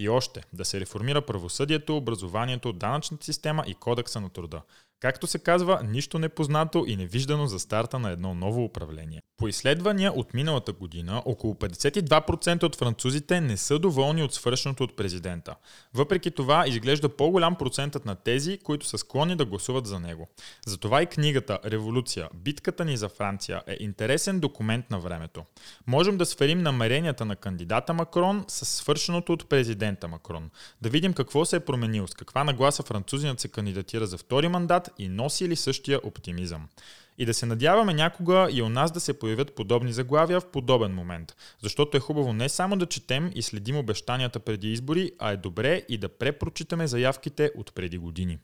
И 0.01 0.09
още, 0.09 0.43
да 0.53 0.65
се 0.65 0.79
реформира 0.79 1.21
правосъдието, 1.21 1.97
образованието, 1.97 2.73
данъчната 2.73 3.25
система 3.25 3.63
и 3.67 3.73
кодекса 3.73 4.21
на 4.21 4.29
труда. 4.29 4.61
Както 4.99 5.27
се 5.27 5.39
казва, 5.39 5.81
нищо 5.83 6.19
непознато 6.19 6.83
и 6.87 6.95
невиждано 6.95 7.47
за 7.47 7.59
старта 7.59 7.99
на 7.99 8.11
едно 8.11 8.33
ново 8.33 8.63
управление. 8.63 9.21
По 9.37 9.47
изследвания 9.47 10.11
от 10.11 10.33
миналата 10.33 10.73
година, 10.73 11.21
около 11.25 11.53
52% 11.53 12.63
от 12.63 12.75
французите 12.75 13.41
не 13.41 13.57
са 13.57 13.79
доволни 13.79 14.23
от 14.23 14.33
свършеното 14.33 14.83
от 14.83 14.95
президента. 14.95 15.55
Въпреки 15.93 16.31
това, 16.31 16.67
изглежда 16.67 17.09
по-голям 17.09 17.55
процентът 17.55 18.05
на 18.05 18.15
тези, 18.15 18.57
които 18.57 18.85
са 18.85 18.97
склонни 18.97 19.35
да 19.35 19.45
гласуват 19.45 19.85
за 19.85 19.99
него. 19.99 20.27
Затова 20.65 21.01
и 21.01 21.05
книгата 21.05 21.59
Революция, 21.65 22.29
битката 22.33 22.85
ни 22.85 22.97
за 22.97 23.09
Франция 23.09 23.61
е 23.67 23.77
интересен 23.79 24.39
документ 24.39 24.89
на 24.89 24.99
времето. 24.99 25.43
Можем 25.87 26.17
да 26.17 26.25
сверим 26.25 26.61
намеренията 26.61 27.25
на 27.25 27.35
кандидата 27.35 27.93
Макрон 27.93 28.45
с 28.47 28.65
свършеното 28.65 29.33
от 29.33 29.49
президента 29.49 30.07
Макрон. 30.07 30.49
Да 30.81 30.89
видим 30.89 31.13
какво 31.13 31.45
се 31.45 31.55
е 31.55 31.59
променило, 31.59 32.07
с 32.07 32.13
каква 32.13 32.43
нагласа 32.43 32.83
французинът 32.83 33.39
се 33.39 33.47
кандидатира 33.47 34.07
за 34.07 34.17
втори 34.17 34.47
мандат 34.47 34.88
и 34.97 35.09
носи 35.09 35.49
ли 35.49 35.55
същия 35.55 35.99
оптимизъм. 36.03 36.67
И 37.17 37.25
да 37.25 37.33
се 37.33 37.45
надяваме 37.45 37.93
някога 37.93 38.47
и 38.51 38.61
у 38.61 38.69
нас 38.69 38.91
да 38.91 38.99
се 38.99 39.19
появят 39.19 39.55
подобни 39.55 39.93
заглавия 39.93 40.39
в 40.39 40.51
подобен 40.51 40.93
момент. 40.93 41.35
Защото 41.63 41.97
е 41.97 41.99
хубаво 41.99 42.33
не 42.33 42.49
само 42.49 42.77
да 42.77 42.85
четем 42.85 43.31
и 43.35 43.41
следим 43.41 43.77
обещанията 43.77 44.39
преди 44.39 44.71
избори, 44.71 45.11
а 45.19 45.31
е 45.31 45.37
добре 45.37 45.81
и 45.89 45.97
да 45.97 46.09
препрочитаме 46.09 46.87
заявките 46.87 47.51
от 47.57 47.73
преди 47.73 47.97
години. 47.97 48.37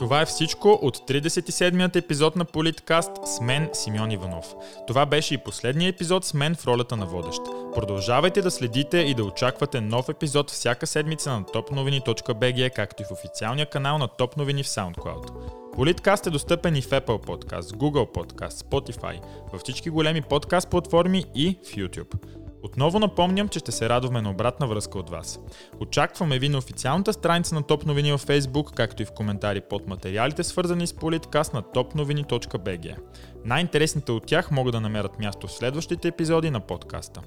Това 0.00 0.20
е 0.20 0.26
всичко 0.26 0.78
от 0.82 0.96
37-ят 0.96 1.96
епизод 1.96 2.36
на 2.36 2.44
Политкаст 2.44 3.10
с 3.24 3.40
мен 3.40 3.68
Симеон 3.72 4.10
Иванов. 4.10 4.54
Това 4.86 5.06
беше 5.06 5.34
и 5.34 5.38
последния 5.38 5.88
епизод 5.88 6.24
с 6.24 6.34
мен 6.34 6.54
в 6.54 6.66
ролята 6.66 6.96
на 6.96 7.06
водещ. 7.06 7.40
Продължавайте 7.74 8.42
да 8.42 8.50
следите 8.50 8.98
и 8.98 9.14
да 9.14 9.24
очаквате 9.24 9.80
нов 9.80 10.08
епизод 10.08 10.50
всяка 10.50 10.86
седмица 10.86 11.30
на 11.30 11.42
topnovini.bg, 11.42 12.70
както 12.74 13.02
и 13.02 13.06
в 13.06 13.12
официалния 13.12 13.66
канал 13.66 13.98
на 13.98 14.08
Топ 14.08 14.36
новини 14.36 14.62
в 14.62 14.66
SoundCloud. 14.66 15.30
Политкаст 15.74 16.26
е 16.26 16.30
достъпен 16.30 16.76
и 16.76 16.82
в 16.82 16.88
Apple 16.88 17.26
Podcast, 17.26 17.60
Google 17.60 18.14
Podcast, 18.14 18.64
Spotify, 18.70 19.20
във 19.52 19.60
всички 19.60 19.90
големи 19.90 20.22
подкаст 20.22 20.70
платформи 20.70 21.24
и 21.34 21.58
в 21.64 21.76
YouTube. 21.76 22.39
Отново 22.62 22.98
напомням, 22.98 23.48
че 23.48 23.58
ще 23.58 23.72
се 23.72 23.88
радваме 23.88 24.22
на 24.22 24.30
обратна 24.30 24.66
връзка 24.66 24.98
от 24.98 25.10
вас. 25.10 25.40
Очакваме 25.80 26.38
ви 26.38 26.48
на 26.48 26.58
официалната 26.58 27.12
страница 27.12 27.54
на 27.54 27.62
Топ 27.62 27.86
новини 27.86 28.12
в 28.12 28.18
Facebook, 28.18 28.74
както 28.74 29.02
и 29.02 29.06
в 29.06 29.12
коментари 29.12 29.60
под 29.60 29.88
материалите, 29.88 30.44
свързани 30.44 30.86
с 30.86 30.94
политкаст 30.94 31.54
на 31.54 31.62
topnovini.bg. 31.62 32.96
Най-интересните 33.44 34.12
от 34.12 34.26
тях 34.26 34.50
могат 34.50 34.72
да 34.72 34.80
намерят 34.80 35.18
място 35.18 35.46
в 35.46 35.52
следващите 35.52 36.08
епизоди 36.08 36.50
на 36.50 36.60
подкаста. 36.60 37.22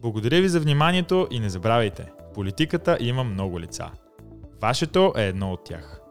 Благодаря 0.00 0.40
ви 0.40 0.48
за 0.48 0.60
вниманието 0.60 1.28
и 1.30 1.40
не 1.40 1.50
забравяйте, 1.50 2.10
политиката 2.34 2.98
има 3.00 3.24
много 3.24 3.60
лица. 3.60 3.90
Вашето 4.62 5.12
е 5.16 5.24
едно 5.24 5.52
от 5.52 5.64
тях. 5.64 6.05